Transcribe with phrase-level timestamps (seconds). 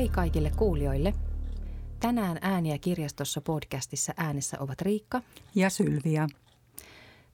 [0.00, 1.14] Hei kaikille kuulijoille.
[2.00, 5.22] Tänään Ääniä kirjastossa podcastissa äänessä ovat Riikka
[5.54, 6.28] ja Sylviä.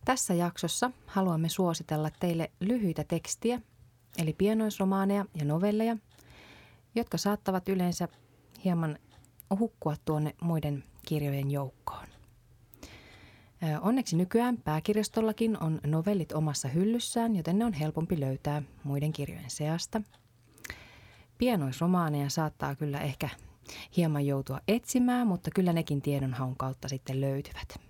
[0.05, 3.61] Tässä jaksossa haluamme suositella teille lyhyitä tekstiä,
[4.19, 5.97] eli pienoisromaaneja ja novelleja,
[6.95, 8.09] jotka saattavat yleensä
[8.65, 8.99] hieman
[9.59, 12.07] hukkua tuonne muiden kirjojen joukkoon.
[13.81, 20.03] Onneksi nykyään pääkirjastollakin on novellit omassa hyllyssään, joten ne on helpompi löytää muiden kirjojen seasta.
[21.39, 23.29] Pienoisromaaneja saattaa kyllä ehkä
[23.97, 27.81] hieman joutua etsimään, mutta kyllä nekin tiedonhaun kautta sitten löytyvät.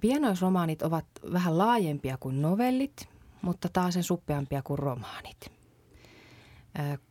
[0.00, 3.08] Pienoisromaanit ovat vähän laajempia kuin novellit,
[3.42, 5.52] mutta taas sen suppeampia kuin romaanit.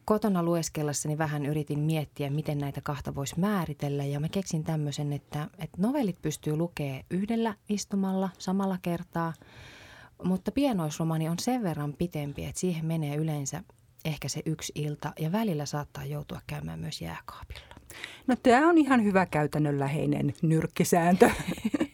[0.05, 5.47] Kotona lueskellessani vähän yritin miettiä, miten näitä kahta voisi määritellä ja mä keksin tämmöisen, että,
[5.57, 9.33] että novellit pystyy lukemaan yhdellä istumalla samalla kertaa,
[10.23, 13.63] mutta pienoisromani on sen verran pitempi, että siihen menee yleensä
[14.05, 17.75] ehkä se yksi ilta ja välillä saattaa joutua käymään myös jääkaapilla.
[18.27, 21.29] No tämä on ihan hyvä käytännönläheinen nyrkkisääntö.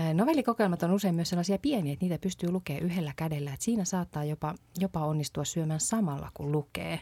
[0.14, 3.52] Novellikokoelmat on usein myös sellaisia pieniä, että niitä pystyy lukemaan yhdellä kädellä.
[3.52, 7.00] Että siinä saattaa jopa, jopa onnistua syömään samalla, kun lukee.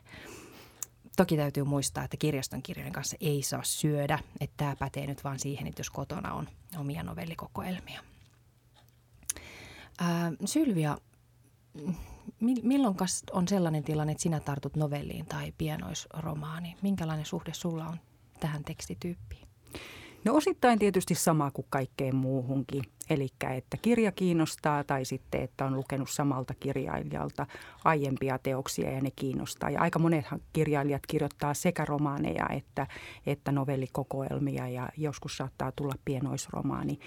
[1.17, 4.19] Toki täytyy muistaa, että kirjaston kirjojen kanssa ei saa syödä.
[4.41, 8.01] Että tämä pätee nyt vaan siihen, että jos kotona on omia novellikokoelmia.
[10.01, 10.99] Ää, Sylvia,
[12.63, 12.97] milloin
[13.33, 16.77] on sellainen tilanne, että sinä tartut novelliin tai pienoisromaaniin?
[16.83, 17.97] Minkälainen suhde sulla on
[18.41, 19.49] tähän tekstityyppiin?
[20.25, 22.83] No osittain tietysti sama kuin kaikkeen muuhunkin.
[23.11, 27.47] Eli että kirja kiinnostaa tai sitten, että on lukenut samalta kirjailijalta
[27.85, 29.71] aiempia teoksia ja ne kiinnostaa.
[29.71, 32.87] Ja aika monethan kirjailijat kirjoittaa sekä romaaneja että,
[33.27, 36.99] että novellikokoelmia ja joskus saattaa tulla pienoisromaani.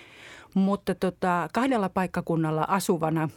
[0.53, 3.29] Mutta tota, kahdella paikkakunnalla asuvana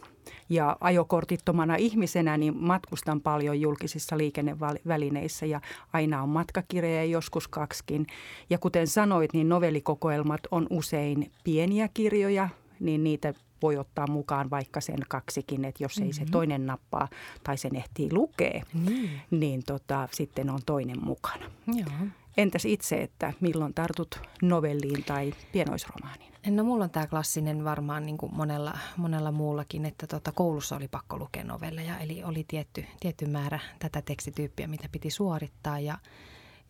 [0.49, 5.61] ja ajokortittomana ihmisenä niin matkustan paljon julkisissa liikennevälineissä ja
[5.93, 8.07] aina on matkakirjoja joskus kaksikin.
[8.49, 14.81] Ja kuten sanoit, niin novellikokoelmat on usein pieniä kirjoja, niin niitä voi ottaa mukaan vaikka
[14.81, 16.25] sen kaksikin, että jos ei mm-hmm.
[16.25, 17.07] se toinen nappaa
[17.43, 19.09] tai sen ehtii lukea, mm.
[19.31, 21.51] niin tota, sitten on toinen mukana.
[21.67, 22.07] Joo.
[22.37, 26.35] Entäs itse, että milloin tartut novelliin tai pienoisromaaniin?
[26.49, 30.87] No mulla on tämä klassinen varmaan niin kuin monella, monella muullakin, että tota, koulussa oli
[30.87, 31.99] pakko lukea novelleja.
[31.99, 35.97] Eli oli tietty, tietty määrä tätä tekstityyppiä, mitä piti suorittaa ja,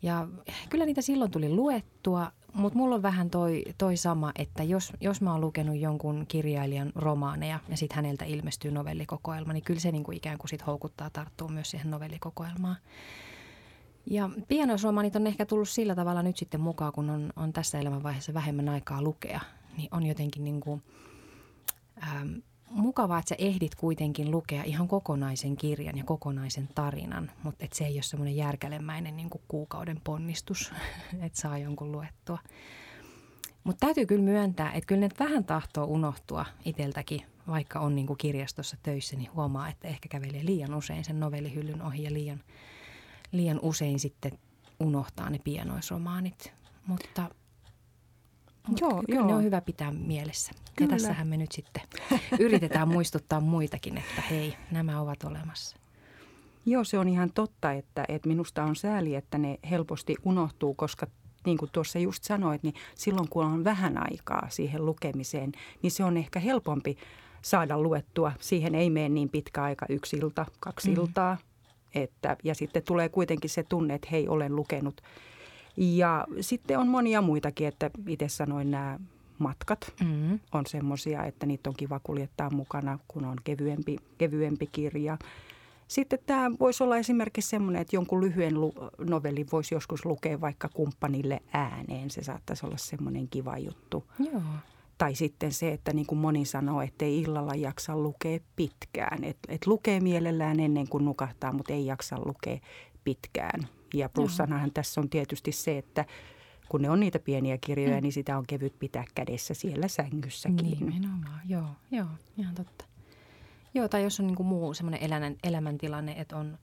[0.02, 0.28] ja
[0.70, 5.20] kyllä niitä silloin tuli luettua, mutta mulla on vähän toi, toi sama, että jos, jos
[5.20, 10.04] mä oon lukenut jonkun kirjailijan romaaneja ja sitten häneltä ilmestyy novellikokoelma, niin kyllä se niin
[10.04, 12.76] kuin ikään kuin sit houkuttaa tarttua myös siihen novellikokoelmaan.
[14.06, 18.34] Ja pienoisromaanit on ehkä tullut sillä tavalla nyt sitten mukaan, kun on, on tässä elämänvaiheessa
[18.34, 19.40] vähemmän aikaa lukea,
[19.76, 20.82] niin on jotenkin niin kuin,
[22.02, 22.32] ähm,
[22.70, 27.84] mukavaa, että sä ehdit kuitenkin lukea ihan kokonaisen kirjan ja kokonaisen tarinan, mutta että se
[27.84, 30.72] ei ole semmoinen järkälemäinen niin kuukauden ponnistus,
[31.24, 32.38] että saa jonkun luettua.
[33.64, 38.76] Mutta täytyy kyllä myöntää, että kyllä ne vähän tahtoo unohtua itseltäkin, vaikka on niin kirjastossa
[38.82, 42.42] töissä, niin huomaa, että ehkä kävelee liian usein sen novellihyllyn ohi ja liian–
[43.32, 44.38] liian usein sitten
[44.80, 46.52] unohtaa ne pienoisromaanit,
[46.86, 47.30] mutta
[48.80, 49.26] joo, kyllä joo.
[49.26, 50.52] ne on hyvä pitää mielessä.
[50.76, 50.92] Kyllä.
[50.92, 51.82] Ja tässähän me nyt sitten
[52.40, 55.76] yritetään muistuttaa muitakin, että hei, nämä ovat olemassa.
[56.66, 61.06] Joo, se on ihan totta, että, että minusta on sääli, että ne helposti unohtuu, koska
[61.46, 66.04] niin kuin tuossa just sanoit, niin silloin kun on vähän aikaa siihen lukemiseen, niin se
[66.04, 66.96] on ehkä helpompi
[67.42, 68.32] saada luettua.
[68.40, 70.94] Siihen ei mene niin pitkä aika, yksi ilta, kaksi mm.
[70.94, 71.36] iltaa,
[71.94, 75.00] että, ja sitten tulee kuitenkin se tunne, että hei, olen lukenut.
[75.76, 78.98] Ja sitten on monia muitakin, että itse sanoin nämä
[79.38, 80.40] matkat mm-hmm.
[80.52, 85.18] on semmoisia, että niitä on kiva kuljettaa mukana, kun on kevyempi, kevyempi kirja.
[85.88, 90.68] Sitten tämä voisi olla esimerkiksi semmoinen, että jonkun lyhyen lu- novellin voisi joskus lukea vaikka
[90.68, 92.10] kumppanille ääneen.
[92.10, 94.04] Se saattaisi olla semmoinen kiva juttu.
[94.18, 94.42] Joo.
[94.98, 99.24] Tai sitten se, että niin kuin moni sanoo, että ei illalla jaksa lukea pitkään.
[99.24, 102.58] Että et lukee mielellään ennen kuin nukahtaa, mutta ei jaksa lukea
[103.04, 103.68] pitkään.
[103.94, 106.04] Ja plussanahan tässä on tietysti se, että
[106.68, 108.02] kun ne on niitä pieniä kirjoja, mm.
[108.02, 110.78] niin sitä on kevyt pitää kädessä siellä sängyssäkin.
[110.78, 112.06] Nimenomaan, joo, joo,
[112.38, 112.84] ihan totta.
[113.74, 116.58] Joo, tai jos on niin kuin muu semmoinen elämän, elämäntilanne, että on,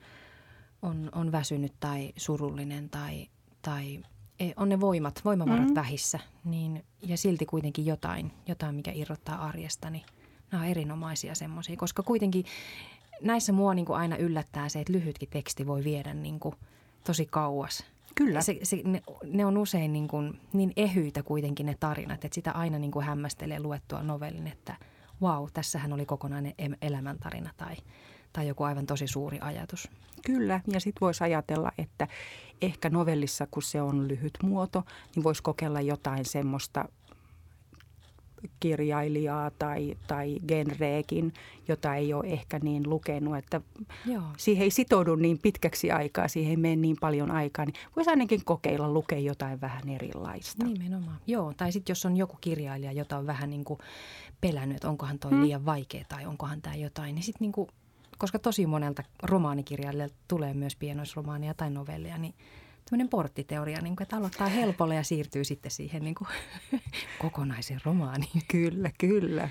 [0.82, 3.28] on, on väsynyt tai surullinen tai,
[3.62, 4.00] tai
[4.56, 5.76] on ne voimat, voimavarat mm.
[5.76, 10.04] vähissä, niin, ja silti kuitenkin jotain, jotain, mikä irrottaa arjesta, niin
[10.52, 12.46] nämä on erinomaisia semmoisia, koska kuitenkin
[13.22, 16.56] näissä mua niin kuin aina yllättää se, että lyhytkin teksti voi viedä niin kuin
[17.04, 17.86] tosi kauas.
[18.16, 18.42] Kyllä.
[18.42, 22.52] Se, se, ne, ne on usein niin, kuin, niin ehyitä kuitenkin ne tarinat, että sitä
[22.52, 24.76] aina niin kuin hämmästelee luettua novellin, että
[25.22, 27.76] wow, tässähän oli kokonainen elämäntarina tai,
[28.34, 29.90] tai joku aivan tosi suuri ajatus.
[30.26, 32.08] Kyllä, ja sitten voisi ajatella, että
[32.62, 34.84] ehkä novellissa, kun se on lyhyt muoto,
[35.16, 36.86] niin voisi kokeilla jotain semmoista
[38.60, 41.34] kirjailijaa tai, tai genreekin,
[41.68, 43.62] jota ei ole ehkä niin lukenut, että
[44.06, 44.24] Joo.
[44.38, 48.46] siihen ei sitoudu niin pitkäksi aikaa, siihen ei mene niin paljon aikaa, niin voisi ainakin
[48.46, 50.66] kokeilla lukea jotain vähän erilaista.
[50.66, 51.54] Nimenomaan, joo.
[51.58, 53.80] Tai sitten jos on joku kirjailija, jota on vähän niin kuin
[54.42, 55.44] pelännyt, että onkohan toi hmm.
[55.44, 57.68] liian vaikea tai onkohan tämä jotain, niin sitten niin kuin,
[58.18, 62.34] koska tosi monelta romaanikirjailijalta tulee myös pienoisromaania tai novellia, niin–
[62.94, 66.28] tämmöinen porttiteoria, niin kuin, että aloittaa helpolla ja siirtyy sitten siihen niin kuin,
[67.22, 68.42] kokonaisen romaaniin.
[68.48, 69.50] Kyllä, kyllä.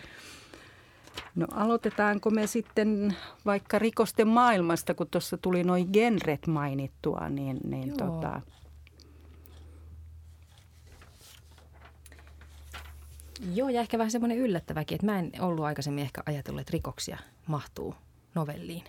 [1.35, 3.17] No aloitetaanko me sitten
[3.47, 7.97] vaikka rikosten maailmasta, kun tuossa tuli noin genret mainittua, niin, niin Joo.
[7.97, 8.41] tota...
[13.55, 17.19] Joo, ja ehkä vähän semmoinen yllättäväkin, että mä en ollut aikaisemmin ehkä ajatellut, että rikoksia
[17.47, 17.95] mahtuu
[18.35, 18.85] novelliin.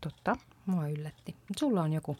[0.00, 0.36] Totta.
[0.66, 1.36] Mua yllätti.
[1.48, 2.16] Mutta sulla on joku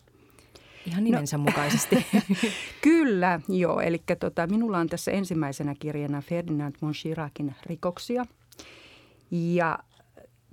[0.86, 2.06] Ihan nimensä no, mukaisesti.
[2.82, 3.80] Kyllä, joo.
[3.80, 8.24] Eli tota, minulla on tässä ensimmäisenä kirjana Ferdinand Monchirakin rikoksia.
[9.30, 9.78] Ja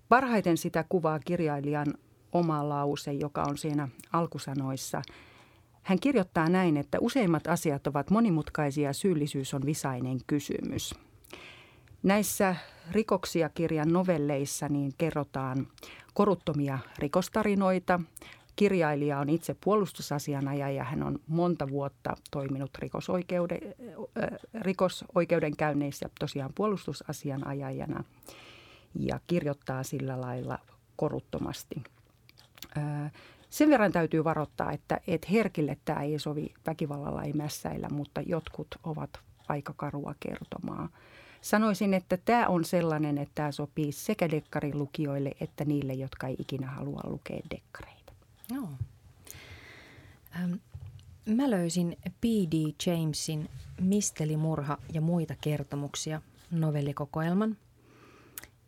[0.10, 1.94] parhaiten sitä kuvaa kirjailijan
[2.32, 5.02] oma lause, joka on siinä alkusanoissa.
[5.84, 10.96] Hän kirjoittaa näin, että useimmat asiat ovat monimutkaisia ja syyllisyys on visainen kysymys.
[12.04, 12.56] Näissä
[12.92, 15.68] rikoksia kirjan novelleissa niin kerrotaan
[16.14, 18.00] koruttomia rikostarinoita,
[18.60, 23.60] kirjailija on itse puolustusasianajaja ja hän on monta vuotta toiminut rikosoikeuden,
[24.62, 28.04] rikosoikeudenkäynneissä tosiaan puolustusasianajajana
[29.00, 30.60] ja kirjoittaa sillä lailla
[30.96, 31.84] koruttomasti.
[33.50, 38.68] Sen verran täytyy varoittaa, että, että herkille tämä ei sovi väkivallalla ei mässäillä, mutta jotkut
[38.84, 39.10] ovat
[39.48, 40.90] aika karua kertomaa.
[41.42, 46.36] Sanoisin, että tämä on sellainen, että tämä sopii sekä dekkarin lukijoille että niille, jotka ei
[46.40, 47.99] ikinä halua lukea dekkareita.
[48.54, 48.70] Joo.
[50.36, 50.54] Ähm,
[51.26, 52.74] mä löysin P.D.
[52.86, 53.50] Jamesin
[53.82, 57.58] Mistelimurha ja muita kertomuksia novellikokoelman.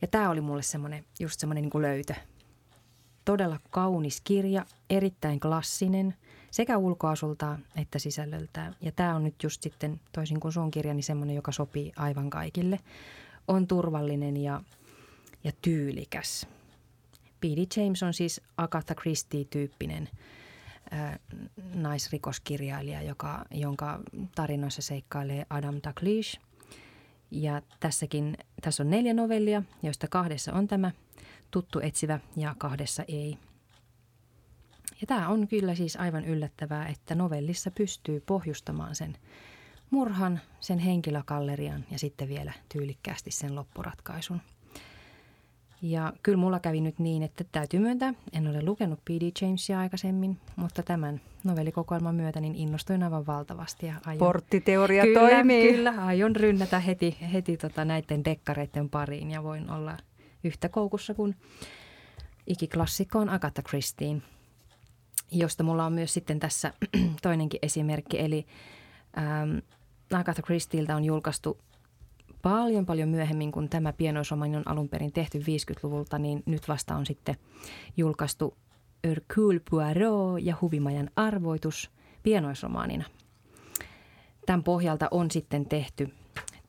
[0.02, 2.14] Ja tämä oli mulle semmoinen, just semmoinen niin löytö.
[3.26, 6.14] Todella kaunis kirja, erittäin klassinen
[6.52, 8.76] sekä ulkoasultaan että sisällöltään.
[8.82, 12.80] Ja tämä on nyt just sitten, toisin kuin sun kirjani, semmoinen, joka sopii aivan kaikille.
[13.48, 14.62] On turvallinen ja,
[15.44, 16.48] ja tyylikäs.
[17.42, 17.82] P.D.
[17.82, 20.10] James on siis Agatha Christie-tyyppinen
[21.74, 24.00] naisrikoskirjailija, joka, jonka
[24.36, 26.40] tarinoissa seikkailee Adam Dalgliesh.
[27.32, 30.92] Ja tässäkin, tässä on neljä novellia, joista kahdessa on tämä
[31.52, 33.38] tuttu etsivä ja kahdessa ei.
[35.02, 39.18] Ja tämä on kyllä siis aivan yllättävää, että novellissa pystyy pohjustamaan sen
[39.90, 44.42] murhan, sen henkilökallerian ja sitten vielä tyylikkäästi sen loppuratkaisun–
[45.82, 49.32] ja kyllä mulla kävi nyt niin, että täytyy myöntää, en ole lukenut P.D.
[49.42, 53.86] Jamesia aikaisemmin, mutta tämän novellikokoelman myötä niin innostuin aivan valtavasti.
[53.86, 55.74] Ja aion, Porttiteoria kyllä, toimii.
[55.74, 59.98] Kyllä, aion rynnätä heti, heti tota näiden dekkareiden pariin ja voin olla
[60.44, 61.36] yhtä koukussa kuin
[62.48, 64.22] ikiklassikkoon Agatha Christine,
[65.32, 66.74] josta mulla on myös sitten tässä
[67.22, 68.46] toinenkin esimerkki, eli
[69.18, 69.58] ähm,
[70.14, 71.58] Agatha Christieltä on julkaistu
[72.42, 77.06] paljon paljon myöhemmin, kun tämä pienoisromani on alun perin tehty 50-luvulta, niin nyt vasta on
[77.06, 77.36] sitten
[77.98, 78.58] julkaistu
[79.04, 81.92] Hercule Poirot ja Huvimajan arvoitus
[82.24, 83.06] pienoisromaanina.
[84.46, 86.14] Tämän pohjalta on sitten tehty,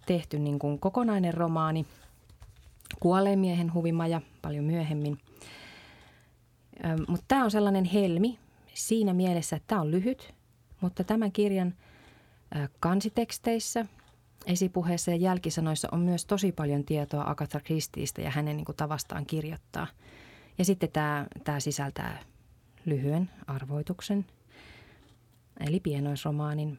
[0.07, 1.87] tehty niin kuin kokonainen romaani,
[3.01, 5.19] Kuolleen miehen huvimaja paljon myöhemmin.
[7.09, 8.39] Mutta tämä on sellainen helmi
[8.75, 10.35] siinä mielessä, että tämä on lyhyt,
[10.81, 11.75] mutta tämän kirjan
[12.81, 13.87] kansiteksteissä–
[14.47, 19.27] esipuheessa ja jälkisanoissa on myös tosi paljon tietoa Agatha Christiestä ja hänen niin kuin, tavastaan
[19.27, 19.87] kirjoittaa.
[20.59, 22.19] Ja sitten tämä, tämä sisältää
[22.85, 24.27] lyhyen arvoituksen,
[25.67, 26.79] eli pienoisromaanin.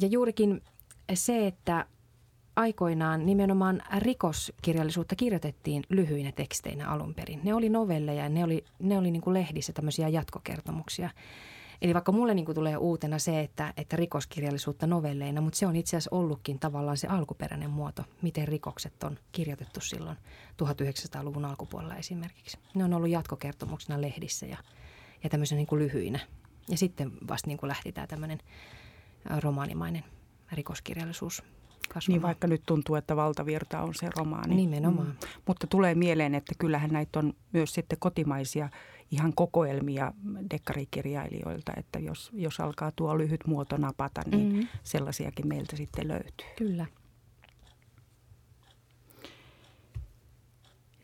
[0.00, 0.62] Ja juurikin
[1.14, 1.86] se, että
[2.56, 7.40] aikoinaan nimenomaan rikoskirjallisuutta kirjoitettiin lyhyinä teksteinä alun perin.
[7.44, 11.10] Ne oli novelleja ja ne oli, ne oli niin kuin lehdissä tämmöisiä jatkokertomuksia.
[11.82, 15.76] Eli vaikka mulle niin kuin tulee uutena se, että, että rikoskirjallisuutta novelleina, mutta se on
[15.76, 20.16] itse asiassa ollutkin tavallaan se alkuperäinen muoto, miten rikokset on kirjoitettu silloin
[20.62, 22.58] 1900-luvun alkupuolella esimerkiksi.
[22.74, 24.56] Ne on ollut jatkokertomuksena lehdissä ja,
[25.24, 26.18] ja tämmöisenä niin lyhyinä.
[26.68, 28.38] Ja sitten vasta niin kuin lähti tämä tämmöinen
[29.40, 30.04] romaanimainen
[30.52, 31.42] rikoskirjallisuus
[31.88, 32.16] kasvamaan.
[32.16, 34.54] Niin vaikka nyt tuntuu, että valtavirta on se romaani.
[34.54, 35.08] Nimenomaan.
[35.08, 35.14] Mm.
[35.46, 38.68] Mutta tulee mieleen, että kyllähän näitä on myös sitten kotimaisia–
[39.10, 40.12] ihan kokoelmia
[40.50, 44.68] dekkarikirjailijoilta, että jos, jos alkaa tuo lyhyt muoto napata, niin mm-hmm.
[44.82, 46.46] sellaisiakin meiltä sitten löytyy.
[46.58, 46.86] Kyllä.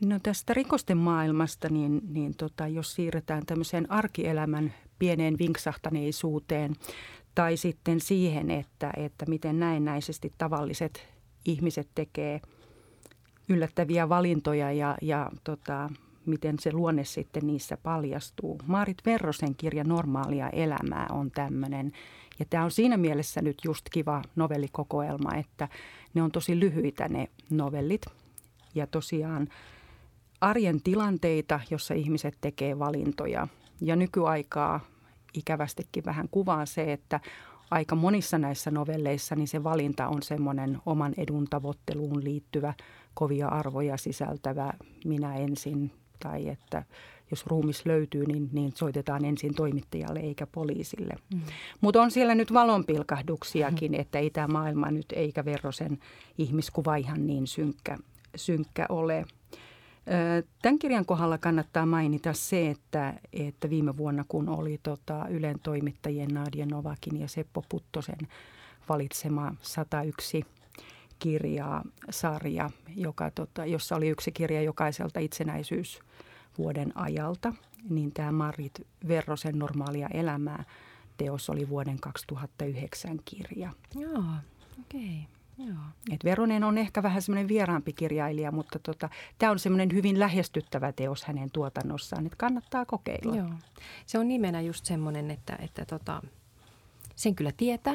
[0.04, 6.76] No tästä rikosten maailmasta, niin, niin tota, jos siirretään tämmöiseen arkielämän pieneen vinksahtaneisuuteen
[7.34, 11.08] tai sitten siihen, että, että miten näennäisesti tavalliset
[11.44, 12.40] ihmiset tekee
[13.48, 15.90] yllättäviä valintoja ja, ja tota,
[16.26, 18.60] miten se luonne sitten niissä paljastuu.
[18.66, 21.92] Maarit Verrosen kirja Normaalia elämää on tämmöinen.
[22.38, 25.68] Ja tämä on siinä mielessä nyt just kiva novellikokoelma, että
[26.14, 28.06] ne on tosi lyhyitä ne novellit.
[28.74, 29.48] Ja tosiaan
[30.40, 33.48] arjen tilanteita, jossa ihmiset tekee valintoja.
[33.80, 34.80] Ja nykyaikaa
[35.34, 37.20] ikävästikin vähän kuvaa se, että
[37.70, 42.74] aika monissa näissä novelleissa niin se valinta on semmoinen oman edun tavoitteluun liittyvä
[43.14, 44.72] kovia arvoja sisältävä
[45.04, 45.90] minä ensin
[46.22, 46.84] tai että
[47.30, 51.14] jos ruumis löytyy, niin, niin soitetaan ensin toimittajalle eikä poliisille.
[51.34, 51.40] Mm.
[51.80, 54.00] Mutta on siellä nyt valonpilkahduksiakin, mm.
[54.00, 55.98] että ei tämä maailma nyt eikä Verrosen
[56.38, 57.98] ihmiskuva ihan niin synkkä,
[58.36, 59.24] synkkä ole.
[60.62, 66.28] Tämän kirjan kohdalla kannattaa mainita se, että, että viime vuonna kun oli tota Ylen toimittajien
[66.28, 68.28] Nadia Novakin ja Seppo Puttosen
[68.88, 70.44] valitsema 101
[71.18, 77.52] kirjaa sarja, joka, tota, jossa oli yksi kirja jokaiselta itsenäisyysvuoden ajalta,
[77.90, 80.64] niin tämä Marit Verrosen normaalia elämää
[81.16, 83.70] teos oli vuoden 2009 kirja.
[83.94, 84.24] Joo,
[84.80, 85.00] okei.
[85.00, 85.41] Okay.
[85.58, 85.76] Joo.
[86.12, 90.92] Et Veronen on ehkä vähän semmoinen vieraampi kirjailija, mutta tota, tämä on semmoinen hyvin lähestyttävä
[90.92, 93.36] teos hänen tuotannossaan, että kannattaa kokeilla.
[93.36, 93.48] Joo.
[94.06, 96.22] Se on nimenä just semmoinen, että, että tota,
[97.14, 97.94] sen kyllä tietää,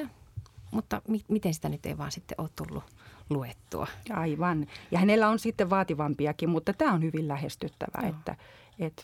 [0.71, 2.83] mutta mi- miten sitä nyt ei vaan sitten ole tullut
[3.29, 3.87] luettua.
[4.09, 4.67] Aivan.
[4.91, 8.09] Ja hänellä on sitten vaativampiakin, mutta tämä on hyvin lähestyttävä, Joo.
[8.09, 8.35] että,
[8.79, 9.03] että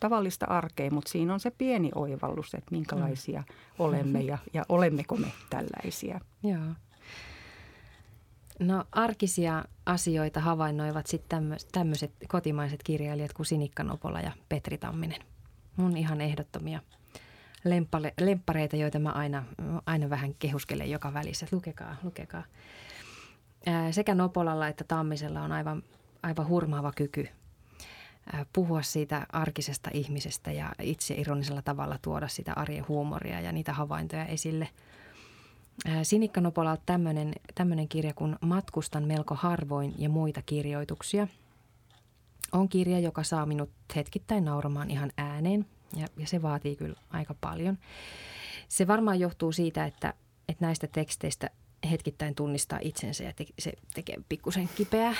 [0.00, 3.54] tavallista arkea, mutta siinä on se pieni oivallus, että minkälaisia mm.
[3.78, 6.20] olemme ja, ja olemmeko me tällaisia.
[6.42, 6.74] Joo.
[8.62, 15.20] No arkisia asioita havainnoivat sitten tämmöiset kotimaiset kirjailijat kuin Sinikka Nopola ja Petri Tamminen.
[15.76, 16.80] Mun ihan ehdottomia
[17.64, 19.44] lemppale, lemppareita, joita mä aina,
[19.86, 21.46] aina vähän kehuskelen joka välissä.
[21.52, 22.44] Lukekaa, lukekaa.
[23.90, 25.82] Sekä Nopolalla että Tammisella on aivan,
[26.22, 27.28] aivan hurmaava kyky
[28.52, 34.26] puhua siitä arkisesta ihmisestä ja itse ironisella tavalla tuoda sitä arjen huumoria ja niitä havaintoja
[34.26, 34.68] esille–
[36.02, 41.28] Sinikka Nopolalta tämmöinen, tämmöinen kirja kuin Matkustan melko harvoin ja muita kirjoituksia.
[42.52, 47.34] On kirja, joka saa minut hetkittäin nauramaan ihan ääneen ja, ja se vaatii kyllä aika
[47.40, 47.78] paljon.
[48.68, 50.14] Se varmaan johtuu siitä, että,
[50.48, 51.50] että näistä teksteistä
[51.90, 55.14] hetkittäin tunnistaa itsensä ja te, se tekee pikkusen kipeää.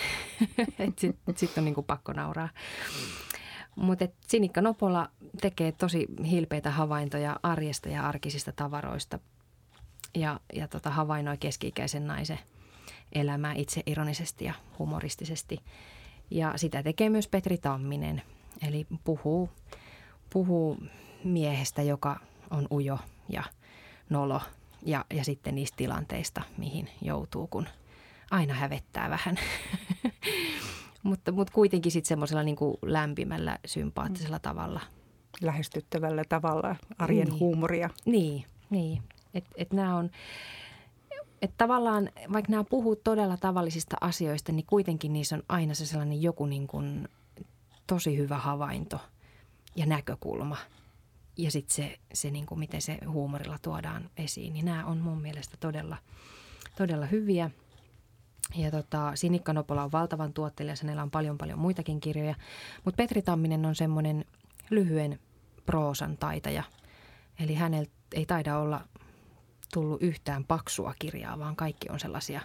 [0.99, 2.49] Sitten sit on niin kuin pakko nauraa.
[3.77, 9.19] Mutta Sinikka Nopola tekee tosi hilpeitä havaintoja arjesta ja arkisista tavaroista–
[10.15, 12.39] ja, ja tota, havainnoi keski-ikäisen naisen
[13.13, 15.59] elämää itse ironisesti ja humoristisesti.
[16.31, 18.23] Ja sitä tekee myös Petri Tamminen,
[18.69, 19.51] eli puhuu,
[20.31, 20.79] puhuu
[21.25, 23.43] miehestä, joka on ujo ja
[24.11, 24.41] nolo
[24.83, 27.69] ja, ja sitten niistä tilanteista, mihin joutuu, kun
[28.31, 29.39] aina hävettää vähän.
[31.03, 34.81] mutta, mutta kuitenkin sitten semmoisella niin lämpimällä, sympaattisella tavalla.
[35.41, 37.41] Lähestyttävällä tavalla arjen niin.
[37.41, 37.91] huumoria.
[38.05, 39.03] Niin, niin.
[39.35, 40.11] Että et nämä on,
[41.43, 46.23] että tavallaan vaikka nämä puhuu todella tavallisista asioista, niin kuitenkin niissä on aina se sellainen
[46.23, 47.09] joku niin kuin
[47.87, 49.01] tosi hyvä havainto
[49.77, 50.57] ja näkökulma.
[51.37, 55.23] Ja sitten se, se niin kuin miten se huumorilla tuodaan esiin, niin nämä on mun
[55.23, 55.97] mielestä todella,
[56.77, 57.51] todella hyviä.
[58.57, 62.35] Ja tota, Sinikka Nopola on valtavan tuottelija, hänellä on paljon paljon muitakin kirjoja.
[62.85, 64.25] Mutta Petri Tamminen on semmoinen
[64.71, 65.19] lyhyen
[65.67, 66.63] proosan taitaja.
[67.41, 68.81] Eli hänellä ei taida olla
[69.73, 72.41] tullut yhtään paksua kirjaa, vaan kaikki on sellaisia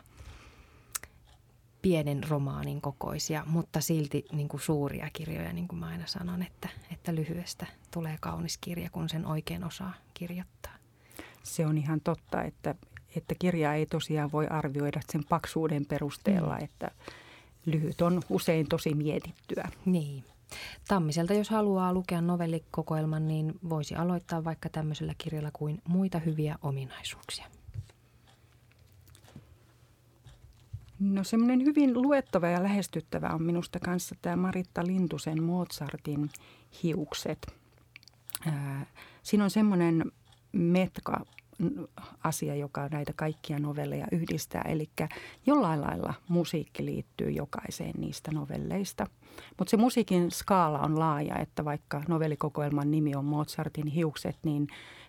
[1.82, 6.70] pienen romaanin kokoisia, mutta silti niin kuin suuria kirjoja, niin kuin mä aina sanon, että,
[6.92, 10.74] että lyhyestä tulee kaunis kirja, kun sen oikein osaa kirjoittaa.
[11.44, 12.76] Se on ihan totta, että,
[13.16, 16.64] että kirjaa ei tosiaan voi arvioida sen paksuuden perusteella, mm.
[16.64, 16.92] että
[17.66, 19.70] lyhyt on usein tosi mietittyä.
[19.86, 20.24] Niin.
[20.88, 27.46] Tammiselta, jos haluaa lukea novellikokoelman, niin voisi aloittaa vaikka tämmöisellä kirjalla kuin Muita hyviä ominaisuuksia.
[31.00, 36.30] No semmoinen hyvin luettava ja lähestyttävä on minusta kanssa tämä Maritta Lintusen Mozartin
[36.84, 37.56] hiukset.
[38.46, 38.86] Ää,
[39.24, 40.12] siinä on semmoinen
[40.52, 41.26] metka
[42.24, 44.62] asia, joka näitä kaikkia novelleja yhdistää.
[44.68, 44.90] Eli
[45.46, 49.08] jollain lailla musiikki liittyy jokaiseen niistä novelleista.
[49.58, 54.68] Mutta se musiikin skaala on laaja, että vaikka novellikokoelman nimi on Mozartin hiukset, niin,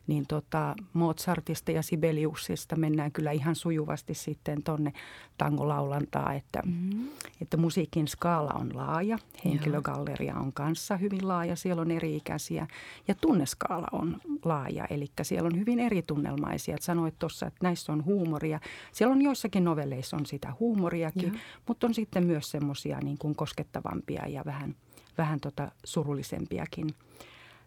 [0.09, 4.93] niin tota, Mozartista ja Sibeliuksista mennään kyllä ihan sujuvasti sitten tonne
[5.38, 7.09] tangolaulantaa, että, mm-hmm.
[7.41, 12.67] että musiikin skaala on laaja, henkilögalleria on kanssa hyvin laaja, siellä on eri-ikäisiä
[13.09, 16.75] ja tunneskaala on laaja, eli siellä on hyvin eri tunnelmaisia.
[16.75, 18.61] Et sanoit tuossa, että näissä on huumoria.
[18.93, 21.41] Siellä on joissakin novelleissa on sitä huumoriakin, Joo.
[21.69, 24.75] mutta on sitten myös semmoisia niin kuin koskettavampia ja vähän,
[25.19, 26.88] vähän tota surullisempiakin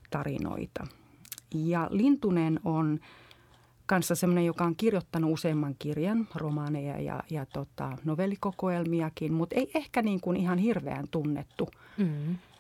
[0.09, 1.00] tarinoita.
[1.53, 2.99] Ja Lintunen on
[3.85, 10.01] kanssa semmoinen, joka on kirjoittanut useamman kirjan, romaaneja ja, ja tota, novellikokoelmiakin, mutta ei ehkä
[10.01, 12.05] niin kuin ihan hirveän tunnettu mm,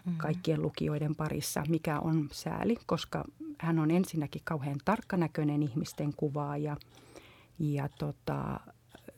[0.05, 0.17] mm.
[0.17, 3.25] kaikkien lukijoiden parissa, mikä on sääli, koska
[3.57, 6.77] hän on ensinnäkin kauhean tarkkanäköinen ihmisten kuvaa ja,
[7.59, 8.59] ja tota,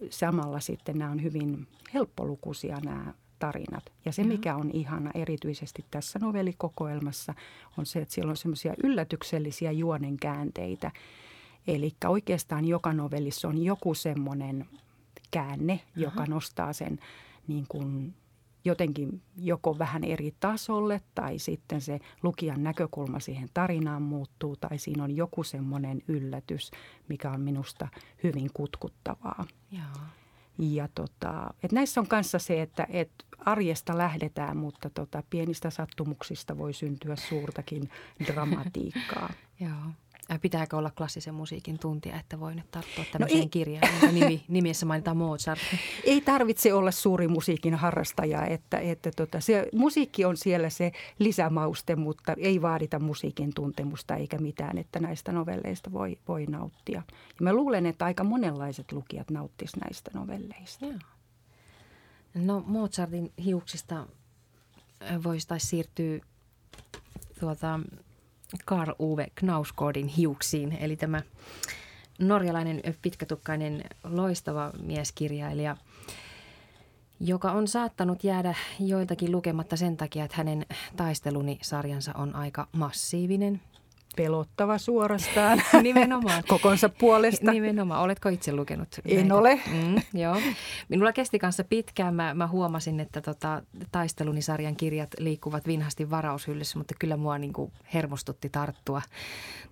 [0.09, 3.13] samalla sitten nämä on hyvin helppolukuisia nämä
[3.43, 3.91] tarinat.
[4.05, 7.33] Ja se, mikä on ihana erityisesti tässä novellikokoelmassa,
[7.77, 10.91] on se, että siellä on semmoisia yllätyksellisiä juonen käänteitä.
[11.67, 14.65] Eli oikeastaan joka novellissa on joku semmoinen
[15.31, 16.29] käänne, joka Aha.
[16.29, 16.99] nostaa sen
[17.47, 18.13] niin kuin
[18.65, 25.03] jotenkin joko vähän eri tasolle tai sitten se lukijan näkökulma siihen tarinaan muuttuu tai siinä
[25.03, 26.71] on joku semmoinen yllätys,
[27.09, 27.87] mikä on minusta
[28.23, 29.45] hyvin kutkuttavaa.
[29.71, 30.22] Joo.
[30.57, 33.11] Ja tota, et näissä on kanssa se, että et
[33.45, 37.89] arjesta lähdetään, mutta tota, pienistä sattumuksista voi syntyä suurtakin
[38.27, 39.29] dramatiikkaa.
[39.59, 40.02] Joo.
[40.41, 44.85] Pitääkö olla klassisen musiikin tuntia, että voi nyt tarttua tämmöiseen no kirjaan, jonka nimi, nimissä
[44.85, 45.59] mainitaan Mozart?
[46.03, 51.95] Ei tarvitse olla suuri musiikin harrastaja, että, että tota, se, musiikki on siellä se lisämauste,
[51.95, 57.01] mutta ei vaadita musiikin tuntemusta eikä mitään, että näistä novelleista voi, voi nauttia.
[57.07, 60.85] Ja mä luulen, että aika monenlaiset lukijat nauttis näistä novelleista.
[60.85, 60.99] Joo.
[62.35, 64.07] No Mozartin hiuksista
[65.23, 66.19] voisi taisi siirtyä
[67.39, 67.79] tuota,
[68.65, 70.77] Karl Uwe Knausgårdin hiuksiin.
[70.79, 71.21] Eli tämä
[72.19, 75.77] norjalainen pitkätukkainen loistava mieskirjailija,
[77.19, 83.61] joka on saattanut jäädä joitakin lukematta sen takia, että hänen taisteluni-sarjansa on aika massiivinen–
[84.15, 85.61] pelottava suorastaan.
[85.83, 86.43] Nimenomaan.
[86.47, 87.51] Kokonsa puolesta.
[87.51, 88.01] Nimenomaan.
[88.01, 89.35] Oletko itse lukenut En näitä?
[89.35, 89.61] ole.
[89.71, 90.37] Mm, joo.
[90.89, 92.15] Minulla kesti kanssa pitkään.
[92.15, 97.71] Mä, mä huomasin, että tota, taistelunisarjan kirjat liikkuvat vinhasti varaushyllyssä, mutta kyllä mua niin kuin
[97.93, 99.01] hermostutti tarttua,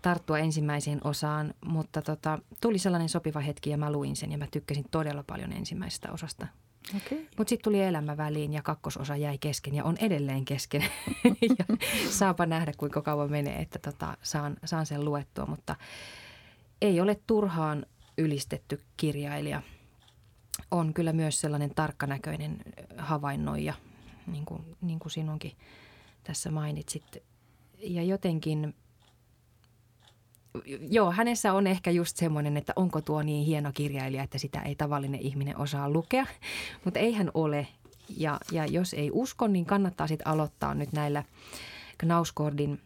[0.01, 1.54] tarttua ensimmäiseen osaan.
[1.65, 5.54] Mutta tota, tuli sellainen sopiva hetki ja mä luin sen ja mä tykkäsin todella paljon
[5.54, 6.47] ensimmäisestä osasta.
[6.89, 7.27] Okay.
[7.37, 10.81] Mutta sitten tuli elämä väliin ja kakkososa jäi kesken ja on edelleen kesken.
[11.59, 11.77] ja
[12.09, 15.45] saapa nähdä, kuinka kauan menee, että tota, saan, saan sen luettua.
[15.45, 15.75] Mutta
[16.81, 17.85] ei ole turhaan
[18.17, 19.61] ylistetty kirjailija.
[20.71, 22.57] On kyllä myös sellainen tarkkanäköinen
[22.97, 23.73] havainnoija,
[24.27, 25.51] niin kuin, niin kuin sinunkin
[26.23, 27.17] tässä mainitsit.
[27.77, 28.75] Ja jotenkin
[30.89, 34.75] joo, hänessä on ehkä just semmoinen, että onko tuo niin hieno kirjailija, että sitä ei
[34.75, 36.25] tavallinen ihminen osaa lukea.
[36.85, 37.67] Mutta ei hän ole.
[38.17, 41.23] Ja, ja jos ei usko, niin kannattaa sitten aloittaa nyt näillä
[41.97, 42.79] Knauskordin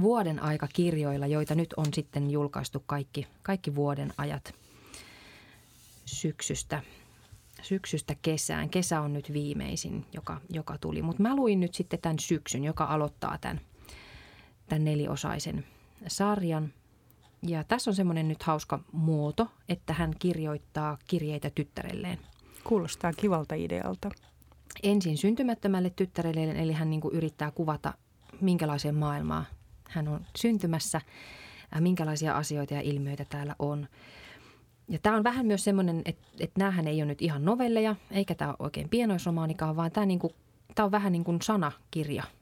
[0.00, 4.54] vuoden aikakirjoilla, joita nyt on sitten julkaistu kaikki, kaikki vuoden ajat
[6.04, 6.82] syksystä,
[7.62, 8.68] syksystä kesään.
[8.68, 11.02] Kesä on nyt viimeisin, joka, joka tuli.
[11.02, 13.60] Mutta mä luin nyt sitten tämän syksyn, joka aloittaa tämän,
[14.68, 15.64] tämän neliosaisen–
[16.06, 16.72] sarjan.
[17.42, 22.18] Ja tässä on semmoinen nyt hauska muoto, että hän kirjoittaa kirjeitä tyttärelleen.
[22.64, 24.10] Kuulostaa kivalta idealta.
[24.82, 27.94] Ensin syntymättömälle tyttärelleen, eli hän niin kuin yrittää kuvata,
[28.40, 29.44] minkälaiseen maailmaa
[29.92, 31.00] hän on syntymässä,
[31.80, 33.88] minkälaisia asioita ja ilmiöitä täällä on.
[34.88, 38.34] Ja tämä on vähän myös semmoinen, että, että näähän ei ole nyt ihan novelleja, eikä
[38.34, 40.32] tämä ole oikein pienoisromaanikaan, vaan tämä, niin kuin,
[40.74, 42.24] tämä on vähän niin kuin sanakirja–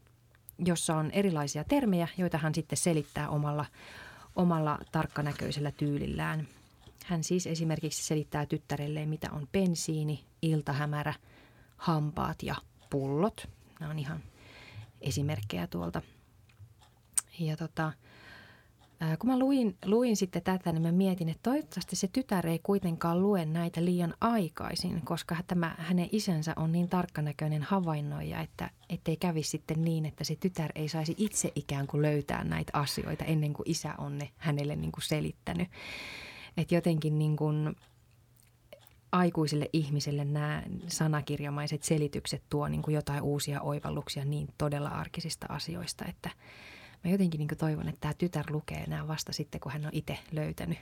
[0.66, 3.64] jossa on erilaisia termejä, joita hän sitten selittää omalla,
[4.36, 6.48] omalla tarkkanäköisellä tyylillään.
[7.04, 11.14] Hän siis esimerkiksi selittää tyttärelleen, mitä on pensiini, iltahämärä,
[11.76, 12.54] hampaat ja
[12.90, 13.48] pullot.
[13.80, 14.20] Nämä on ihan
[15.00, 16.02] esimerkkejä tuolta.
[17.38, 17.92] Ja tota,
[19.18, 23.22] kun mä luin, luin sitten tätä, niin mä mietin, että toivottavasti se tytär ei kuitenkaan
[23.22, 29.50] lue näitä liian aikaisin, koska tämä hänen isänsä on niin tarkkanäköinen havainnoija, että ettei kävisi
[29.50, 33.70] sitten niin, että se tytär ei saisi itse ikään kuin löytää näitä asioita ennen kuin
[33.70, 35.68] isä on ne hänelle niin kuin selittänyt.
[36.56, 37.76] Että jotenkin niin kuin
[39.12, 46.04] aikuisille ihmisille nämä sanakirjamaiset selitykset tuo niin kuin jotain uusia oivalluksia niin todella arkisista asioista,
[46.04, 46.30] että–
[47.04, 50.18] mä jotenkin niin toivon, että tämä tytär lukee nämä vasta sitten, kun hän on itse
[50.32, 50.78] löytänyt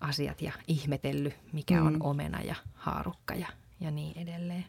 [0.00, 1.86] asiat ja ihmetellyt, mikä mm.
[1.86, 3.48] on omena ja haarukka ja,
[3.80, 4.64] ja niin edelleen.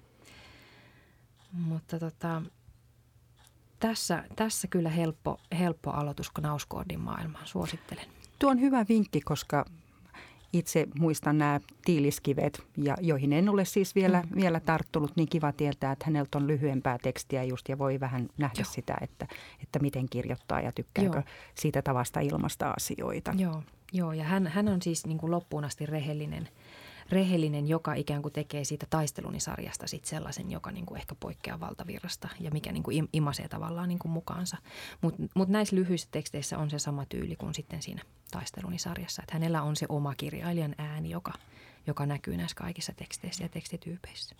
[1.52, 2.42] Mutta tota,
[3.80, 7.48] tässä, tässä kyllä helppo, helppo aloitus Knauskoodin maailmaan.
[7.48, 8.06] Suosittelen.
[8.40, 9.66] Tuo on hyvä vinkki, koska
[10.54, 14.42] itse muistan nämä tiiliskivet, ja joihin en ole siis vielä, mm.
[14.42, 18.62] vielä tarttunut, niin kiva tietää, että häneltä on lyhyempää tekstiä just ja voi vähän nähdä
[18.62, 18.72] Joo.
[18.72, 19.28] sitä, että,
[19.64, 21.24] että miten kirjoittaa ja tykkääkö Joo.
[21.56, 23.34] siitä tavasta ilmasta asioita.
[23.38, 26.50] Joo, Joo ja hän, hän on siis niin kuin loppuun asti rehellinen
[27.10, 32.30] rehellinen, joka ikään kuin tekee siitä taistelunisarjasta sit sellaisen, joka niin kuin ehkä poikkeaa valtavirrasta
[32.40, 34.58] ja mikä niin kuin imasee tavallaan niin kuin mukaansa.
[35.02, 39.62] Mutta mut näissä lyhyissä teksteissä on se sama tyyli kuin sitten siinä taistelunisarjassa, että hänellä
[39.62, 41.34] on se oma kirjailijan ääni, joka,
[41.88, 44.36] joka näkyy näissä kaikissa teksteissä ja tekstityypeissä.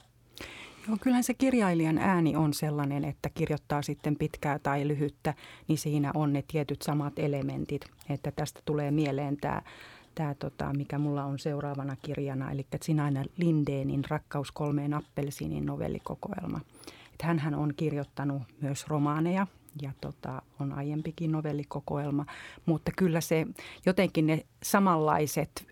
[0.88, 5.34] Joo, kyllähän se kirjailijan ääni on sellainen, että kirjoittaa sitten pitkää tai lyhyttä,
[5.68, 7.86] niin siinä on ne tietyt samat elementit.
[8.10, 9.62] Että tästä tulee mieleen tämä
[10.18, 16.60] tämä, tota, mikä mulla on seuraavana kirjana, eli Sinaina Lindeenin Rakkaus kolmeen appelsiinin novellikokoelma.
[17.12, 19.48] Että hänhän on kirjoittanut myös romaaneja
[19.82, 22.26] ja tota, on aiempikin novellikokoelma,
[22.66, 23.48] mutta kyllä se
[23.86, 25.68] jotenkin ne samanlaiset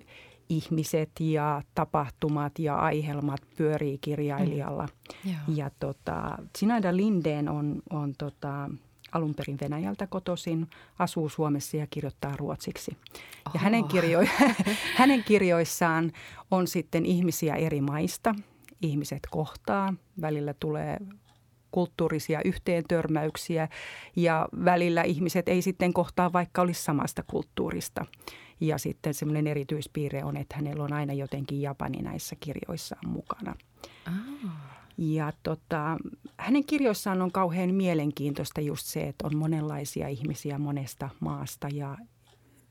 [0.49, 4.87] ihmiset ja tapahtumat ja aihelmat pyörii kirjailijalla.
[5.25, 5.55] Mm.
[5.55, 8.69] Ja tota, Sinaida Lindeen on, on tota,
[9.15, 10.67] alun perin Venäjältä kotoisin,
[10.99, 12.97] asuu Suomessa ja kirjoittaa ruotsiksi.
[13.53, 14.19] Ja hänen, kirjo,
[14.99, 16.11] hänen kirjoissaan
[16.51, 18.35] on sitten ihmisiä eri maista.
[18.81, 20.97] Ihmiset kohtaa, välillä tulee
[21.71, 23.67] kulttuurisia yhteentörmäyksiä
[24.15, 28.05] ja välillä ihmiset ei sitten kohtaa, vaikka olisi samasta kulttuurista.
[28.59, 33.55] Ja sitten semmoinen erityispiirre on, että hänellä on aina jotenkin Japani näissä kirjoissaan mukana.
[34.05, 34.84] Ah.
[34.97, 35.97] Ja tota,
[36.37, 41.97] hänen kirjoissaan on kauhean mielenkiintoista just se, että on monenlaisia ihmisiä monesta maasta ja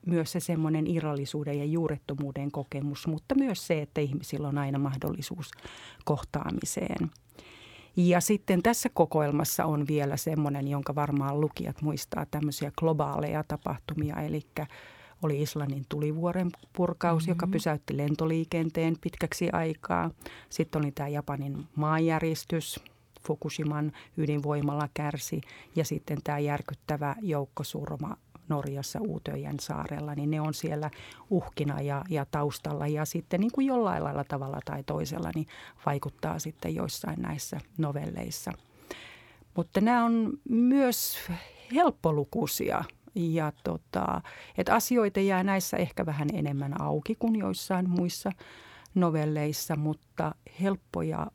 [0.05, 5.51] myös se semmoinen irrallisuuden ja juurettomuuden kokemus, mutta myös se, että ihmisillä on aina mahdollisuus
[6.05, 7.11] kohtaamiseen.
[7.97, 14.41] Ja sitten tässä kokoelmassa on vielä semmoinen, jonka varmaan lukijat muistaa, tämmöisiä globaaleja tapahtumia, eli
[15.23, 17.31] oli Islannin tulivuoren purkaus, mm-hmm.
[17.31, 20.11] joka pysäytti lentoliikenteen pitkäksi aikaa.
[20.49, 22.79] Sitten oli tämä Japanin maanjäristys,
[23.27, 25.41] Fukushiman ydinvoimalla kärsi
[25.75, 28.17] ja sitten tämä järkyttävä joukkosurma
[28.49, 30.91] Norjassa Uutöjän saarella, niin ne on siellä
[31.29, 35.47] uhkina ja, ja taustalla ja sitten niin kuin jollain lailla tavalla tai toisella niin
[35.85, 38.51] vaikuttaa sitten joissain näissä novelleissa.
[39.55, 41.17] Mutta nämä on myös
[41.75, 42.83] helppolukuisia
[43.15, 44.21] ja tota,
[44.57, 48.31] että asioita jää näissä ehkä vähän enemmän auki kuin joissain muissa
[48.95, 51.27] novelleissa, mutta helppoja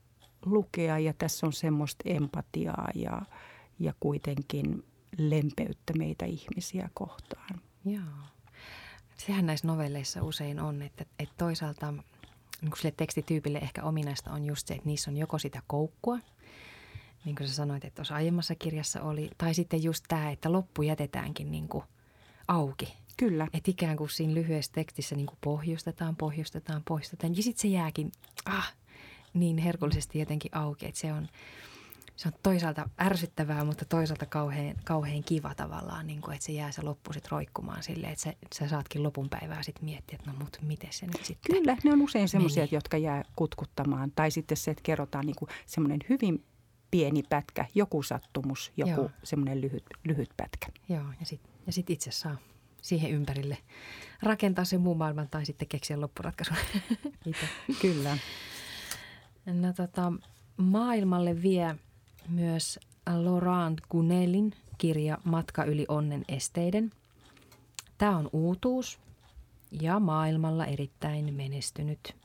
[0.46, 3.22] lukea ja tässä on semmoista empatiaa ja,
[3.78, 4.84] ja kuitenkin
[5.18, 7.60] lempeyttä meitä ihmisiä kohtaan.
[7.84, 8.02] Joo.
[9.16, 11.94] Sehän näissä novelleissa usein on, että, että toisaalta
[12.62, 16.18] niin sille tekstityypille ehkä ominaista on just se, että niissä on joko sitä koukkua–
[17.24, 20.82] niin kuin sä sanoit, että tuossa aiemmassa kirjassa oli, tai sitten just tämä, että loppu
[20.82, 21.84] jätetäänkin niin kuin
[22.48, 22.94] auki.
[23.16, 23.46] Kyllä.
[23.52, 27.36] Että ikään kuin siinä lyhyessä tekstissä niin kuin pohjustetaan, pohjustetaan, pohjustetaan.
[27.36, 28.12] Ja sitten se jääkin
[28.44, 28.74] ah,
[29.34, 31.28] niin herkullisesti jotenkin auki, että se on,
[32.16, 36.72] se on toisaalta ärsyttävää, mutta toisaalta kauhean, kauhean kiva tavallaan, niin kuin, että se jää
[36.72, 40.36] se loppu sitten roikkumaan silleen, että sä, sä saatkin lopun päivää sitten miettiä, että no
[40.38, 44.12] mutta miten se nyt sitten Kyllä, ne on usein semmoisia, jotka jää kutkuttamaan.
[44.14, 46.44] Tai sitten se, että kerrotaan niin kuin semmoinen hyvin
[46.90, 50.66] pieni pätkä, joku sattumus, joku semmoinen lyhyt, lyhyt pätkä.
[50.88, 52.36] Joo, ja sitten ja sit itse saa
[52.82, 53.58] siihen ympärille
[54.22, 56.56] rakentaa sen muun maailman tai sitten keksiä loppuratkaisun.
[57.82, 58.18] Kyllä.
[59.46, 60.12] No tota,
[60.56, 61.76] maailmalle vie
[62.28, 62.80] myös
[63.16, 66.90] Laurent Gounelin kirja Matka yli onnen esteiden.
[67.98, 68.98] Tämä on uutuus
[69.80, 72.16] ja maailmalla erittäin menestynyt.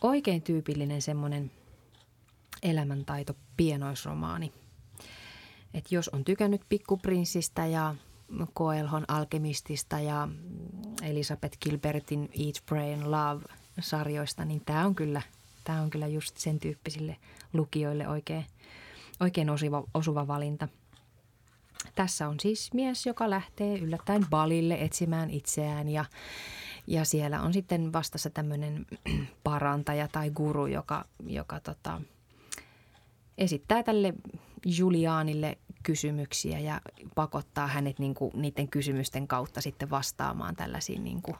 [0.00, 1.50] Oikein tyypillinen semmoinen–
[2.62, 4.52] elämäntaito pienoisromaani.
[5.74, 7.94] Et jos on tykännyt Pikkuprinssistä ja
[8.54, 10.28] Koelhon alkemistista ja
[11.02, 15.22] Elisabeth Gilbertin Eat, Pray Love-sarjoista, niin tämä on kyllä,
[15.64, 17.16] tää on kyllä just sen tyyppisille
[17.52, 18.46] lukijoille oikein,
[19.20, 20.68] oikein osuva, osuva valinta.
[21.94, 26.04] Tässä on siis mies, joka lähtee yllättäen balille etsimään itseään ja,
[26.86, 28.86] ja siellä on sitten vastassa tämmöinen
[29.44, 32.00] parantaja tai guru, joka, joka tota,
[33.38, 34.14] esittää tälle
[34.66, 36.80] Julianille kysymyksiä ja
[37.14, 41.36] pakottaa hänet niin kuin niiden kysymysten kautta sitten vastaamaan tällaisiin niin kuin,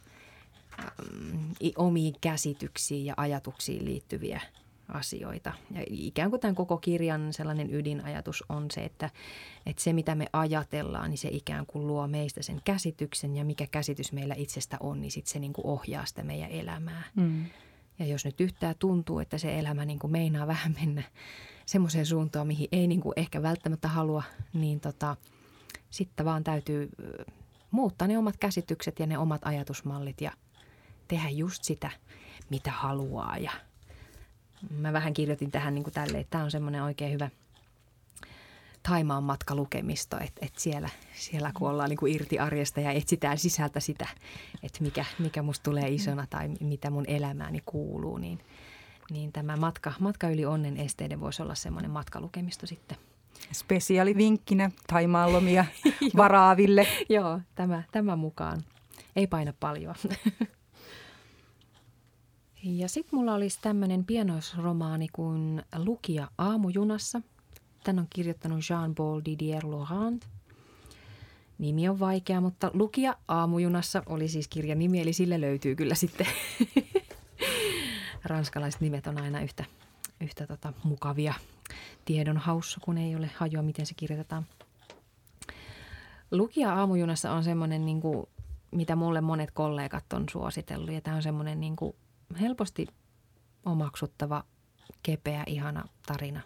[1.77, 4.41] omiin käsityksiin ja ajatuksiin liittyviä
[4.89, 5.53] asioita.
[5.71, 9.11] Ja ikään kuin tämän koko kirjan sellainen ydinajatus on se, että,
[9.67, 13.67] että se mitä me ajatellaan, niin se ikään kuin luo meistä sen käsityksen ja mikä
[13.67, 17.03] käsitys meillä itsestä on, niin sitten se niin kuin ohjaa sitä meidän elämää.
[17.15, 17.45] Mm.
[17.99, 21.03] Ja jos nyt yhtään tuntuu, että se elämä niin kuin meinaa vähän mennä
[21.73, 25.17] semmoiseen suuntaan, mihin ei niin kuin ehkä välttämättä halua, niin tota,
[25.91, 26.89] sitten vaan täytyy
[27.71, 30.33] muuttaa ne omat käsitykset ja ne omat ajatusmallit ja
[31.09, 31.91] tehdä just sitä,
[32.51, 33.39] mitä haluaa.
[33.39, 33.53] Ja
[34.71, 37.31] mä vähän kirjoitin tähän niin kuin tälle, että tämä on semmoinen oikein hyvä
[38.83, 43.81] Taimaan matkalukemisto, että, että siellä, siellä kun ollaan niin kuin irti arjesta ja etsitään sisältä
[43.81, 44.09] sitä,
[44.63, 48.39] että mikä, mikä musta tulee isona tai mitä mun elämääni kuuluu, niin,
[49.11, 52.99] niin tämä matka, matka yli onnen esteiden voisi olla semmoinen matkalukemisto sitten–
[53.53, 55.65] spesiaalivinkkinä Taimaanlomia
[56.17, 56.87] varaaville.
[57.09, 58.63] Joo, tämä, tämä mukaan.
[59.17, 59.95] Ei paina paljon.
[62.63, 67.23] ja sitten mulla olisi tämmöinen pienoisromaani kuin Lukija aamujunassa.
[67.85, 70.27] Tän on kirjoittanut Jean-Paul Didier Laurent.
[71.59, 76.27] Nimi on vaikea, mutta Lukija aamujunassa oli siis kirjan nimi, eli sille löytyy kyllä sitten.
[78.25, 79.65] Ranskalaiset nimet on aina yhtä,
[80.21, 81.35] yhtä tota, mukavia
[82.05, 84.47] tiedon haussa, kun ei ole hajua, miten se kirjoitetaan.
[86.31, 88.27] Lukija aamujunassa on semmoinen, niin kuin,
[88.71, 90.93] mitä mulle monet kollegat on suositellut.
[90.93, 91.97] Ja tämä on semmoinen niin kuin,
[92.41, 92.87] helposti
[93.65, 94.45] omaksuttava,
[95.03, 96.41] kepeä, ihana tarina,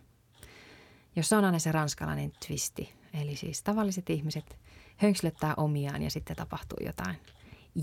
[1.16, 2.92] jossa on aina se ranskalainen twisti.
[3.20, 4.58] Eli siis tavalliset ihmiset
[4.96, 7.16] hönkslöttää omiaan ja sitten tapahtuu jotain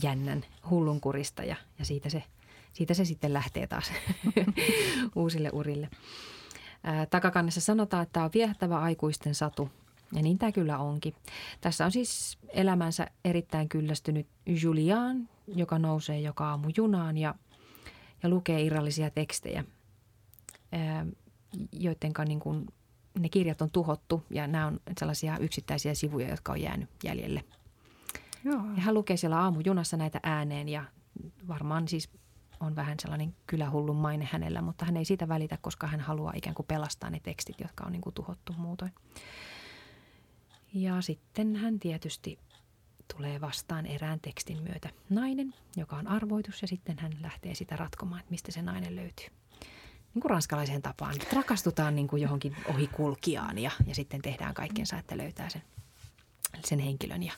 [0.03, 2.23] jännän hullunkurista ja, ja siitä, se,
[2.73, 3.91] siitä se sitten lähtee taas
[5.15, 5.89] uusille urille.
[7.09, 9.69] Takakannessa sanotaan, että tämä on viehättävä aikuisten satu.
[10.13, 11.13] Ja niin tämä kyllä onkin.
[11.61, 17.35] Tässä on siis elämänsä erittäin kyllästynyt Julian, joka nousee joka aamu junaan ja,
[18.23, 19.63] ja lukee irrallisia tekstejä,
[21.71, 22.65] joiden niin kuin,
[23.19, 27.43] ne kirjat on tuhottu ja nämä on sellaisia yksittäisiä sivuja, jotka on jäänyt jäljelle.
[28.43, 28.61] Joo.
[28.75, 30.85] Ja hän lukee siellä aamujunassa näitä ääneen ja
[31.47, 32.09] varmaan siis
[32.63, 36.55] on vähän sellainen kylähullun maine hänellä, mutta hän ei siitä välitä, koska hän haluaa ikään
[36.55, 38.91] kuin pelastaa ne tekstit, jotka on niin kuin tuhottu muutoin.
[40.73, 42.39] Ja sitten hän tietysti
[43.15, 48.19] tulee vastaan erään tekstin myötä nainen, joka on arvoitus ja sitten hän lähtee sitä ratkomaan,
[48.19, 49.27] että mistä se nainen löytyy.
[50.13, 51.15] Niin kuin ranskalaiseen tapaan.
[51.33, 55.63] Rakastutaan niin kuin johonkin ohikulkijaan ja, ja sitten tehdään kaikkensa, että löytää sen,
[56.65, 57.23] sen henkilön.
[57.23, 57.33] Ja,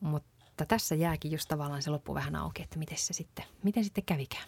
[0.00, 0.31] mutta
[0.62, 4.04] mutta tässä jääkin just tavallaan se loppu vähän auki, että miten se sitten, miten sitten
[4.04, 4.44] kävikään.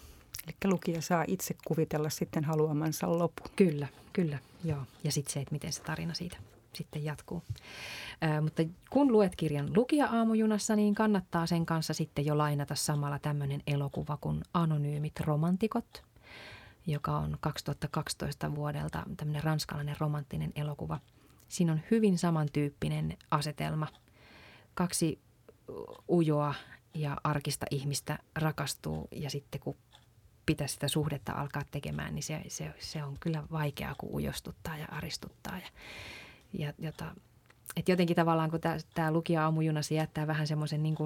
[0.46, 3.46] Eli lukija saa itse kuvitella sitten haluamansa lopun.
[3.56, 4.82] Kyllä, kyllä, joo.
[5.04, 6.36] Ja sitten se, että miten se tarina siitä
[6.72, 7.42] sitten jatkuu.
[8.36, 13.18] Ö, mutta kun luet kirjan Lukija aamujunassa, niin kannattaa sen kanssa sitten jo lainata samalla
[13.18, 16.02] tämmöinen elokuva kuin Anonyymit romantikot,
[16.86, 21.00] joka on 2012 vuodelta tämmöinen ranskalainen romanttinen elokuva.
[21.48, 23.86] Siinä on hyvin samantyyppinen asetelma.
[24.74, 25.23] Kaksi
[26.08, 26.54] ujoa
[26.94, 29.76] ja arkista ihmistä rakastuu ja sitten kun
[30.46, 34.86] pitää sitä suhdetta alkaa tekemään, niin se, se, se on kyllä vaikeaa, kun ujostuttaa ja
[34.90, 35.58] aristuttaa.
[35.58, 35.68] Ja,
[36.52, 37.14] ja jota,
[37.76, 38.60] et jotenkin tavallaan, kun
[38.94, 40.96] tämä lukija aamujuna, se jättää vähän semmoisen niin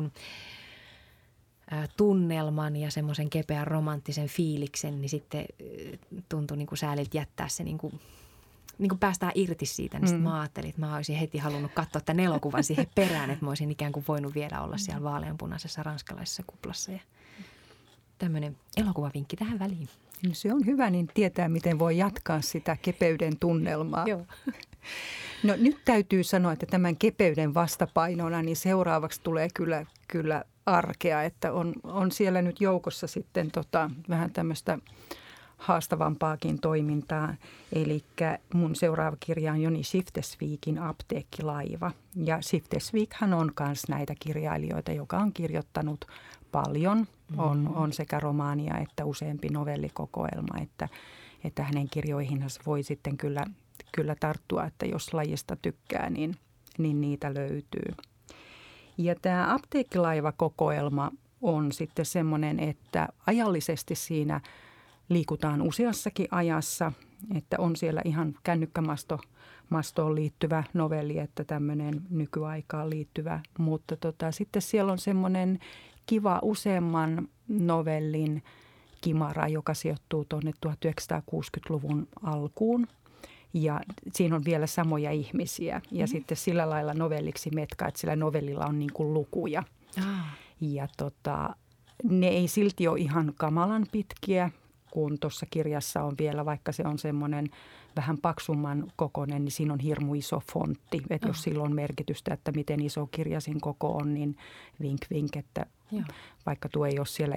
[1.97, 5.47] tunnelman ja semmoisen kepeän romanttisen fiiliksen, niin sitten
[6.29, 8.01] tuntuu niin kuin sääliltä jättää se niin kuin
[8.79, 10.21] niin kuin päästään irti siitä, niin mm.
[10.21, 13.71] mä ajattelin, että mä olisin heti halunnut katsoa tämän elokuvan siihen perään, että mä olisin
[13.71, 16.93] ikään kuin voinut vielä olla siellä vaaleanpunaisessa ranskalaisessa kuplassa.
[16.93, 17.01] Ja
[18.19, 19.88] tämmöinen elokuvavinkki tähän väliin.
[20.27, 24.05] No se on hyvä, niin tietää, miten voi jatkaa sitä kepeyden tunnelmaa.
[24.09, 24.27] Joo.
[25.43, 31.53] No nyt täytyy sanoa, että tämän kepeyden vastapainona niin seuraavaksi tulee kyllä, kyllä arkea, että
[31.53, 34.79] on, on siellä nyt joukossa sitten tota, vähän tämmöistä
[35.59, 37.35] haastavampaakin toimintaa.
[37.73, 38.05] Eli
[38.55, 41.90] mun seuraava kirja on Joni Siftesviikin Apteekkilaiva.
[42.16, 46.05] Ja Siftesviikhan on myös näitä kirjailijoita, joka on kirjoittanut
[46.53, 46.99] paljon.
[46.99, 47.38] Mm-hmm.
[47.38, 50.88] On, on sekä romaania että useampi novellikokoelma, että,
[51.44, 53.44] että hänen kirjoihinsa voi sitten kyllä,
[53.92, 56.35] kyllä tarttua, että jos lajista tykkää, niin,
[56.79, 57.94] niin niitä löytyy.
[58.99, 61.11] Ja tämä apteekkilaiva-kokoelma
[61.42, 64.40] on sitten semmoinen, että ajallisesti siinä–
[65.09, 66.92] liikutaan useassakin ajassa,
[67.35, 69.18] että on siellä ihan kännykkämasto
[69.71, 75.59] mastoon liittyvä novelli, että tämmöinen nykyaikaan liittyvä, mutta tota, sitten siellä on semmoinen
[76.07, 78.42] kiva useamman novellin
[79.01, 82.87] kimara, joka sijoittuu tuonne 1960-luvun alkuun.
[83.55, 83.81] Ja
[84.12, 86.09] siinä on vielä samoja ihmisiä ja mm.
[86.09, 89.62] sitten sillä lailla novelliksi metka, että sillä novellilla on niin kuin lukuja.
[89.99, 90.38] Ah.
[90.61, 91.57] Ja tota,
[92.05, 94.51] ne ei silti ole ihan kamalan pitkiä,
[94.90, 97.51] kun tuossa kirjassa on vielä, vaikka se on semmoinen
[97.96, 101.03] vähän paksumman kokoinen, niin siinä on hirmu iso fontti.
[101.11, 101.31] Että oh.
[101.31, 104.37] jos sillä on merkitystä, että miten iso kirjasin koko on, niin
[104.81, 106.03] vink vink, että Joo.
[106.46, 107.37] vaikka tuo ei ole siellä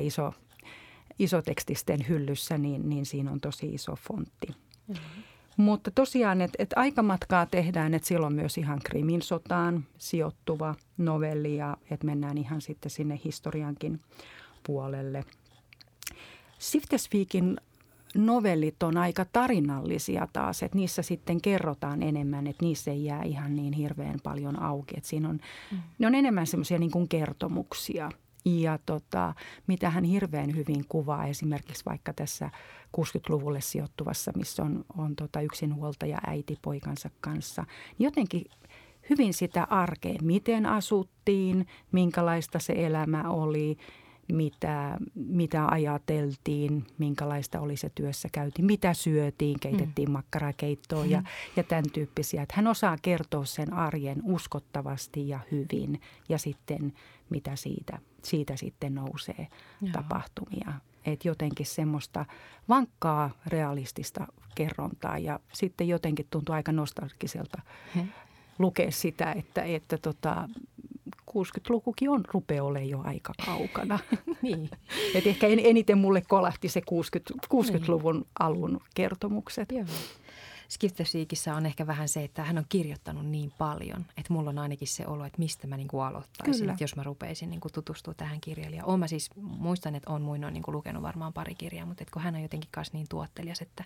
[1.19, 4.47] iso, tekstisten hyllyssä, niin, niin siinä on tosi iso fontti.
[4.47, 5.23] Mm-hmm.
[5.57, 11.77] Mutta tosiaan, että et aikamatkaa tehdään, että silloin myös ihan Krimin sotaan sijoittuva novelli ja
[11.91, 13.99] että mennään ihan sitten sinne historiankin
[14.63, 15.23] puolelle.
[16.61, 17.57] Siftesviikin
[18.15, 23.55] novellit on aika tarinallisia taas, että niissä sitten kerrotaan enemmän, että niissä ei jää ihan
[23.55, 24.93] niin hirveän paljon auki.
[24.97, 25.39] Että siinä on,
[25.71, 25.77] mm.
[25.99, 28.11] Ne on enemmän semmoisia niin kuin kertomuksia–
[28.45, 29.33] ja tota,
[29.67, 32.49] mitä hän hirveän hyvin kuvaa esimerkiksi vaikka tässä
[32.97, 37.61] 60-luvulle sijoittuvassa, missä on, on tota yksinhuoltaja äiti poikansa kanssa.
[37.61, 38.45] Niin jotenkin
[39.09, 43.77] hyvin sitä arkea, miten asuttiin, minkälaista se elämä oli,
[44.31, 50.13] mitä, mitä ajateltiin, minkälaista oli se työssä käyti, mitä syötiin, keitettiin mm.
[50.13, 51.23] makkarakeittoa ja,
[51.55, 52.41] ja tämän tyyppisiä.
[52.41, 56.93] Että hän osaa kertoa sen arjen uskottavasti ja hyvin ja sitten
[57.29, 59.47] mitä siitä, siitä sitten nousee
[59.81, 59.91] Joo.
[59.91, 60.73] tapahtumia.
[61.05, 62.25] Että jotenkin semmoista
[62.69, 67.61] vankkaa realistista kerrontaa ja sitten jotenkin tuntuu aika nostalgiselta
[67.95, 68.05] He.
[68.59, 70.49] lukea sitä, että, että tota,
[71.37, 73.99] 60-lukukin on rupeaa olemaan jo aika kaukana.
[74.41, 74.69] niin.
[75.15, 78.27] Et ehkä eniten mulle kolahti se 60, 60-luvun niin.
[78.39, 79.71] alun kertomukset.
[79.71, 79.85] Joo.
[80.69, 84.87] Skiftersiikissä on ehkä vähän se, että hän on kirjoittanut niin paljon, että mulla on ainakin
[84.87, 88.89] se olo, että mistä mä niinku aloittaisin, että jos mä rupeisin niinku tutustua tähän kirjailijaan.
[88.89, 92.35] Oon mä siis, muistan, että on muinoin niinku lukenut varmaan pari kirjaa, mutta kun hän
[92.35, 93.83] on jotenkin kanssa niin tuottelias, että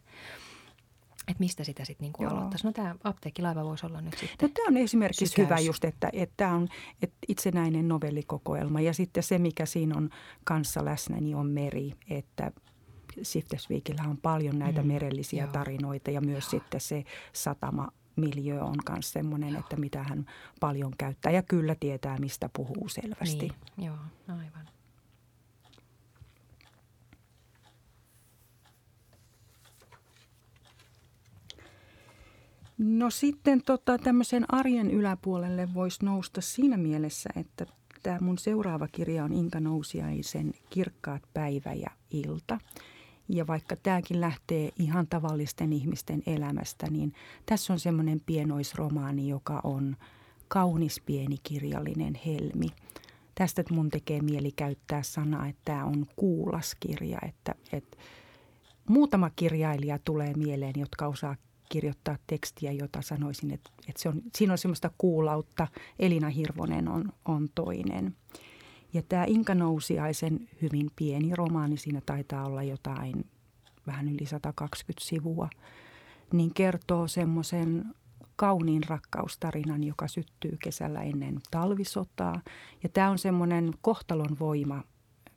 [1.28, 2.68] että mistä sitä sitten niinku aloittaisi.
[2.68, 5.46] No tämä apteekkilaiva voisi olla nyt sitten No tämä on esimerkiksi sykäys.
[5.46, 6.68] hyvä just, että tämä on
[7.02, 10.10] että itsenäinen novellikokoelma ja sitten se, mikä siinä on
[10.44, 12.52] kanssa läsnä, niin on meri, että
[13.22, 15.52] Siftesviikillä on paljon näitä mm, merellisiä joo.
[15.52, 16.50] tarinoita ja myös joo.
[16.50, 20.26] sitten se satama miljö on myös semmoinen, että mitä hän
[20.60, 23.38] paljon käyttää ja kyllä tietää, mistä puhuu selvästi.
[23.78, 23.96] Niin, joo,
[24.28, 24.75] aivan.
[32.78, 37.66] No sitten tota, tämmöisen arjen yläpuolelle voisi nousta siinä mielessä, että
[38.04, 42.60] tämä mun seuraava kirja on Inka Nousiaisen Kirkkaat päivä ja ilta.
[43.30, 47.14] Ja vaikka tämäkin lähtee ihan tavallisten ihmisten elämästä, niin
[47.46, 49.96] tässä on semmoinen pienoisromaani, joka on
[50.48, 52.68] kaunis pieni kirjallinen helmi.
[53.36, 57.98] Tästä mun tekee mieli käyttää sanaa, että tämä on kuulaskirja, että, että
[58.90, 61.36] muutama kirjailija tulee mieleen, jotka osaa
[61.70, 65.68] kirjoittaa tekstiä, jota sanoisin, että, että se on, siinä on semmoista kuulautta.
[66.00, 68.16] Elina Hirvonen on, on toinen.
[68.94, 73.26] Ja tämä Inka Nousiaisen hyvin pieni romaani, siinä taitaa olla jotain
[73.88, 75.50] vähän yli 120 sivua,
[76.34, 77.86] niin kertoo semmoisen
[78.36, 82.42] kauniin rakkaustarinan, joka syttyy kesällä ennen talvisotaa.
[82.84, 84.84] Ja tämä on semmoinen kohtalon voima.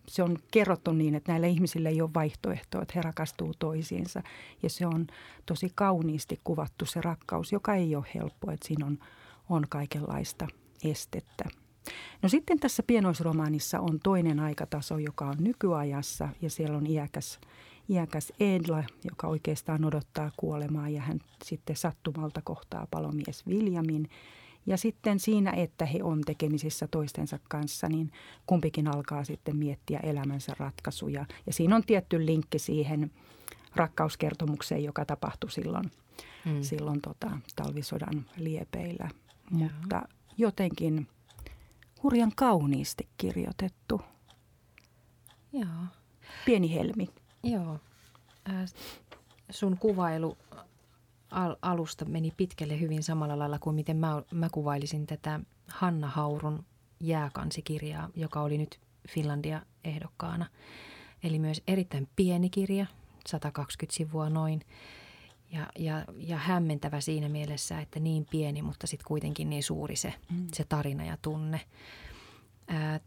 [0.09, 4.23] Se on kerrottu niin, että näillä ihmisillä ei ole vaihtoehtoa, että he rakastuu toisiinsa.
[4.62, 5.07] Ja se on
[5.47, 8.99] tosi kauniisti kuvattu se rakkaus, joka ei ole helppo, että siinä on,
[9.49, 10.49] on kaikenlaista
[10.85, 11.44] estettä.
[12.23, 17.40] No sitten tässä pienoisromaanissa on toinen aikataso, joka on nykyajassa ja siellä on iäkäs,
[17.88, 24.09] iäkäs Edla, joka oikeastaan odottaa kuolemaa ja hän sitten sattumalta kohtaa palomies Viljamin.
[24.68, 28.12] Ja sitten siinä, että he on tekemisissä toistensa kanssa, niin
[28.46, 31.26] kumpikin alkaa sitten miettiä elämänsä ratkaisuja.
[31.46, 33.11] Ja siinä on tietty linkki siihen
[33.76, 35.90] rakkauskertomukseen, joka tapahtui silloin,
[36.44, 36.62] mm.
[36.62, 39.09] silloin tota, talvisodan liepeillä.
[39.50, 39.70] Joo.
[39.81, 40.02] Mutta
[40.37, 41.07] jotenkin–
[42.02, 44.00] hurjan kauniisti kirjoitettu.
[45.52, 45.85] Joo.
[46.44, 47.09] Pieni helmi.
[47.42, 47.78] Joo.
[48.50, 48.72] Äh,
[49.50, 50.38] sun kuvailu
[51.30, 56.64] al- alusta meni pitkälle hyvin samalla lailla kuin miten mä, mä kuvailisin tätä Hanna Haurun
[57.00, 60.46] jääkansikirjaa, joka oli nyt Finlandia ehdokkaana.
[61.22, 62.86] Eli myös erittäin pieni kirja,
[63.26, 64.60] 120 sivua noin–
[65.52, 70.14] ja, ja, ja hämmentävä siinä mielessä, että niin pieni, mutta sitten kuitenkin niin suuri se,
[70.30, 70.46] mm.
[70.54, 71.60] se tarina ja tunne.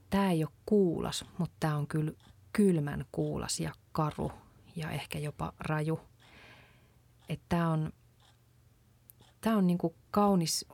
[0.10, 2.12] Tämä ei ole kuulas, mutta tämä on kyllä
[2.54, 4.32] kylmän kuulas ja karu
[4.76, 6.00] ja ehkä jopa raju.
[7.50, 7.94] Tämä on,
[9.42, 10.66] tää on niinku kaunis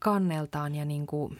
[0.00, 1.34] kanneltaan ja niinku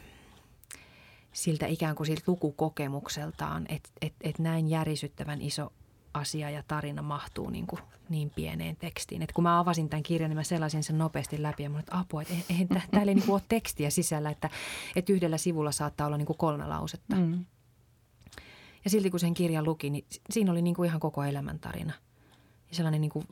[1.33, 5.73] siltä ikään kuin siltä lukukokemukseltaan, että et, et näin järisyttävän iso
[6.13, 9.21] asia ja tarina mahtuu niin, kuin niin pieneen tekstiin.
[9.21, 11.97] Et kun mä avasin tämän kirjan, niin mä sellaisin sen nopeasti läpi ja mä että
[11.99, 14.49] apua, että eihän täällä ei niin kuin ole tekstiä sisällä, että,
[14.95, 17.15] että yhdellä sivulla saattaa olla niin kuin kolme lausetta.
[17.15, 17.45] Mm.
[18.83, 21.93] Ja silti kun sen kirjan luki, niin siinä oli niin kuin ihan koko elämäntarina.
[22.69, 23.27] Ja sellainen niin kuin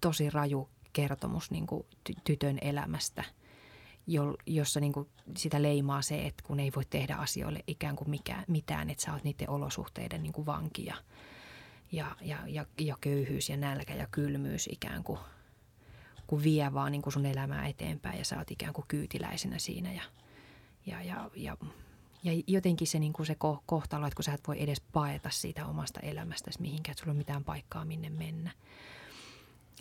[0.00, 1.86] tosi raju kertomus niin kuin
[2.24, 3.24] tytön elämästä,
[4.46, 8.44] jossa niin kuin sitä leimaa se, että kun ei voi tehdä asioille ikään kuin mikään,
[8.48, 10.96] mitään, että sä oot niiden olosuhteiden niin kuin vankia
[11.92, 15.18] ja, ja, ja, ja köyhyys ja nälkä ja kylmyys ikään kuin
[16.26, 19.92] kun vie vaan niin kuin sun elämää eteenpäin ja sä oot ikään kuin kyytiläisenä siinä
[19.92, 20.02] ja,
[20.86, 21.56] ja, ja, ja
[22.24, 23.36] ja jotenkin se, niin kuin se
[23.66, 27.16] kohtalo, että kun sä et voi edes paeta siitä omasta elämästäsi mihinkään, että sulla on
[27.16, 28.52] mitään paikkaa minne mennä.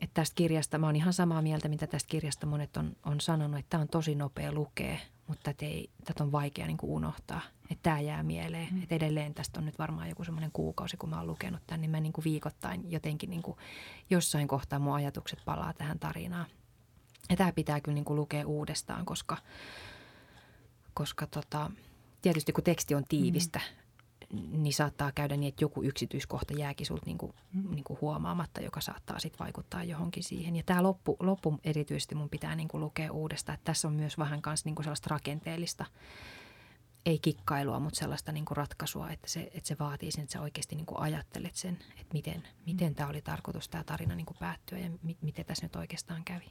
[0.01, 3.59] Että tästä kirjasta, mä oon ihan samaa mieltä, mitä tästä kirjasta monet on, on sanonut,
[3.59, 7.41] että tämä on tosi nopea lukea, mutta tätä, ei, tätä on vaikea niin kuin unohtaa.
[7.71, 8.67] Että tämä jää mieleen.
[8.73, 8.83] Mm.
[8.83, 11.91] Että edelleen tästä on nyt varmaan joku semmoinen kuukausi, kun mä oon lukenut tämän, niin
[11.91, 13.57] mä niin kuin viikoittain jotenkin niin kuin
[14.09, 16.45] jossain kohtaa mun ajatukset palaa tähän tarinaan.
[17.29, 19.37] Ja tämä pitää kyllä niin kuin lukea uudestaan, koska,
[20.93, 21.71] koska tota,
[22.21, 23.84] tietysti kun teksti on tiivistä, mm.
[24.33, 27.75] Niin saattaa käydä niin, että joku yksityiskohta jääkin sulta niin kuin, mm.
[27.75, 30.55] niin kuin huomaamatta, joka saattaa sitten vaikuttaa johonkin siihen.
[30.55, 34.17] Ja tämä loppu, loppu erityisesti mun pitää niin kuin lukea uudestaan, että tässä on myös
[34.17, 35.85] vähän kanssa niin kuin sellaista rakenteellista
[37.05, 40.41] ei kikkailua, mutta sellaista niin kuin ratkaisua, että se, että se vaatii sen, että sä
[40.41, 44.37] oikeasti niin kuin ajattelet sen, että miten, miten tämä oli tarkoitus tämä tarina niin kuin
[44.39, 46.45] päättyä ja mi, miten tässä nyt oikeastaan kävi.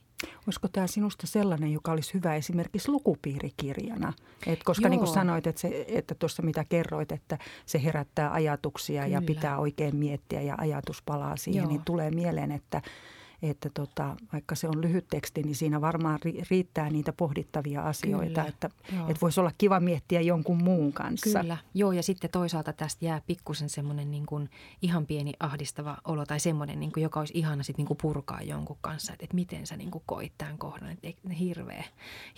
[0.46, 4.12] Olisiko tämä sinusta sellainen, joka olisi hyvä esimerkiksi lukupiirikirjana?
[4.46, 9.02] Et koska niin kuin sanoit, että, se, että tuossa mitä kerroit, että se herättää ajatuksia
[9.02, 9.16] Kyllä.
[9.16, 11.68] ja pitää oikein miettiä ja ajatus palaa siihen, Joo.
[11.68, 12.82] niin tulee mieleen, että–
[13.50, 16.18] että tota, vaikka se on lyhyt teksti, niin siinä varmaan
[16.50, 18.70] riittää niitä pohdittavia asioita, Kyllä, että,
[19.08, 21.40] että voisi olla kiva miettiä jonkun muun kanssa.
[21.40, 24.50] Kyllä, joo ja sitten toisaalta tästä jää pikkusen semmoinen niin kuin
[24.82, 28.42] ihan pieni ahdistava olo tai semmoinen, niin kuin, joka olisi ihana sitten niin kuin purkaa
[28.42, 31.84] jonkun kanssa, että, että miten sä niin kuin koit tämän kohdan, että hirveä,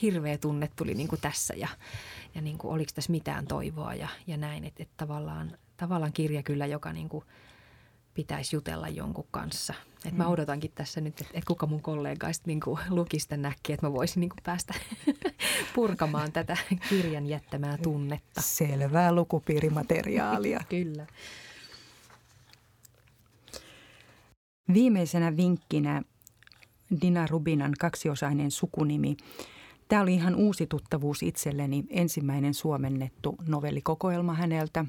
[0.03, 1.69] hirveä tunne tuli niin kuin tässä ja,
[2.35, 6.43] ja niin kuin, oliko tässä mitään toivoa ja, ja näin, että, että tavallaan, tavallaan kirja
[6.43, 7.25] kyllä, joka niin kuin–
[8.17, 9.75] pitäisi jutella jonkun kanssa.
[10.05, 10.31] Et mä mm.
[10.31, 14.31] odotankin tässä nyt, että et kuka mun kollegaista niin lukista näkki, että mä voisin niin
[14.45, 14.75] päästä
[15.75, 16.57] purkamaan tätä
[16.89, 18.41] kirjan jättämää tunnetta.
[18.41, 20.61] Selvää lukupiirimateriaalia.
[20.69, 21.07] Kyllä.
[24.73, 26.03] Viimeisenä vinkkinä
[27.01, 29.17] Dina Rubinan kaksiosainen sukunimi.
[29.89, 34.85] Tämä oli ihan uusi tuttavuus itselleni, ensimmäinen suomennettu novellikokoelma häneltä.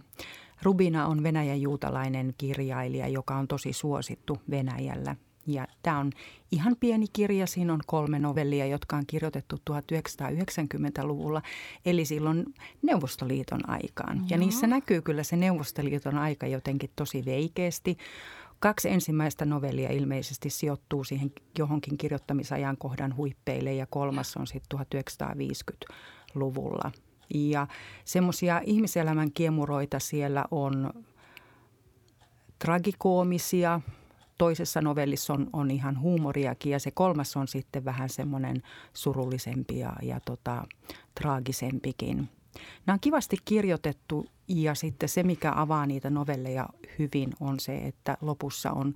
[0.62, 5.16] Rubina on venäjän juutalainen kirjailija, joka on tosi suosittu Venäjällä.
[5.48, 6.12] Ja tämä on
[6.52, 11.42] ihan pieni kirja, siinä on kolme novellia, jotka on kirjoitettu 1990-luvulla,
[11.86, 12.46] eli silloin
[12.82, 14.26] Neuvostoliiton aikaan.
[14.30, 17.98] Ja niissä näkyy kyllä se Neuvostoliiton aika jotenkin tosi veikeästi.
[18.60, 26.92] Kaksi ensimmäistä novellia ilmeisesti sijoittuu siihen johonkin kirjoittamisajankohdan huippeille ja kolmas on sitten 1950-luvulla.
[27.34, 27.68] Ja
[28.06, 30.94] semmoisia ihmiselämän kiemuroita siellä on
[32.60, 33.82] tragikoomisia,
[34.38, 38.64] toisessa novellissa on, on ihan huumoriakin ja se kolmas on sitten vähän semmoinen
[38.94, 40.64] surullisempi ja, ja tota,
[41.16, 42.30] traagisempikin.
[42.86, 46.70] Nämä on kivasti kirjoitettu ja sitten se, mikä avaa niitä novelleja
[47.00, 48.94] hyvin, on se, että lopussa on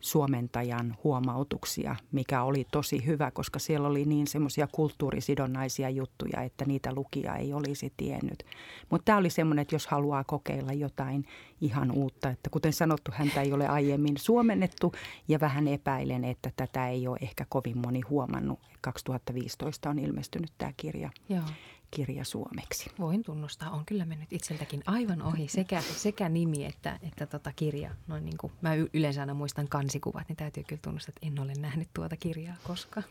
[0.00, 6.94] suomentajan huomautuksia, mikä oli tosi hyvä, koska siellä oli niin semmoisia kulttuurisidonnaisia juttuja, että niitä
[6.94, 8.44] lukija ei olisi tiennyt.
[8.90, 11.24] Mutta tämä oli semmoinen, että jos haluaa kokeilla jotain
[11.60, 14.92] ihan uutta, että kuten sanottu, häntä ei ole aiemmin suomennettu
[15.28, 18.58] ja vähän epäilen, että tätä ei ole ehkä kovin moni huomannut.
[18.80, 21.10] 2015 on ilmestynyt tämä kirja.
[21.28, 21.42] Joo
[21.90, 22.90] kirja suomeksi.
[22.98, 27.90] Voin tunnustaa, on kyllä mennyt itseltäkin aivan ohi sekä, sekä nimi että, että tota kirja.
[28.06, 31.52] Noin niin kuin, mä yleensä aina muistan kansikuvat, niin täytyy kyllä tunnustaa, että en ole
[31.58, 33.06] nähnyt tuota kirjaa koskaan.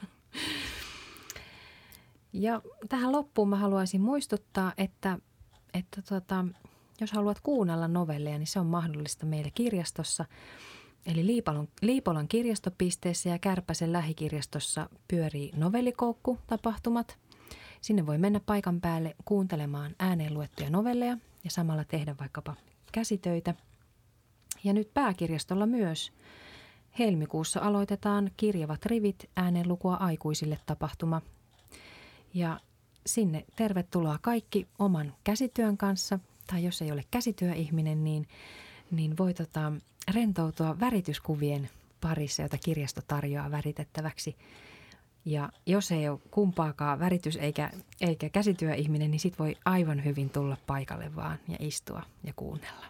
[2.33, 5.19] Ja tähän loppuun mä haluaisin muistuttaa, että,
[5.73, 6.45] että tota,
[7.01, 10.25] jos haluat kuunnella novelleja, niin se on mahdollista meillä kirjastossa.
[11.05, 17.17] Eli Liipolon, Liipolon kirjastopisteessä ja Kärpäsen lähikirjastossa pyörii novellikoukku-tapahtumat–
[17.81, 22.55] Sinne voi mennä paikan päälle kuuntelemaan ääneen luettuja novelleja ja samalla tehdä vaikkapa
[22.91, 23.55] käsitöitä.
[24.63, 26.11] Ja nyt pääkirjastolla myös
[26.99, 31.21] helmikuussa aloitetaan kirjavat rivit äänenlukua aikuisille tapahtuma.
[32.33, 32.59] Ja
[33.05, 38.27] sinne tervetuloa kaikki oman käsityön kanssa, tai jos ei ole käsityöihminen, niin,
[38.91, 39.71] niin voi tota,
[40.13, 41.69] rentoutua värityskuvien
[42.01, 44.35] parissa, jota kirjasto tarjoaa väritettäväksi–
[45.25, 47.69] ja jos ei ole kumpaakaan väritys eikä,
[48.01, 52.85] eikä käsityöihminen, niin sit voi aivan hyvin tulla paikalle vaan ja istua ja kuunnella.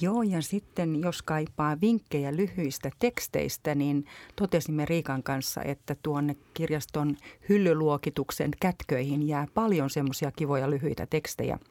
[0.00, 4.06] Joo, ja sitten jos kaipaa vinkkejä lyhyistä teksteistä, niin
[4.36, 7.16] totesimme Riikan kanssa, että tuonne kirjaston
[7.48, 11.58] hyllyluokituksen kätköihin jää paljon semmoisia kivoja lyhyitä tekstejä–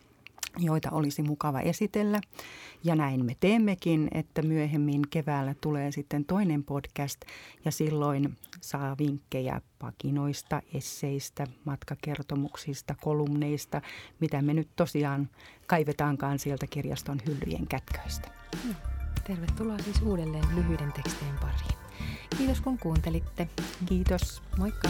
[0.64, 2.22] joita olisi mukava esitellä.
[2.84, 7.22] Ja näin me teemmekin, että myöhemmin keväällä tulee sitten toinen podcast
[7.66, 13.82] ja silloin saa vinkkejä pakinoista, esseistä, matkakertomuksista, kolumneista,
[14.20, 15.30] mitä me nyt tosiaan
[15.68, 18.28] kaivetaankaan sieltä kirjaston hyllyjen kätköistä.
[19.28, 21.80] Tervetuloa siis uudelleen lyhyiden tekstien pariin.
[22.38, 23.50] Kiitos kun kuuntelitte.
[23.86, 24.44] Kiitos.
[24.58, 24.90] Moikka!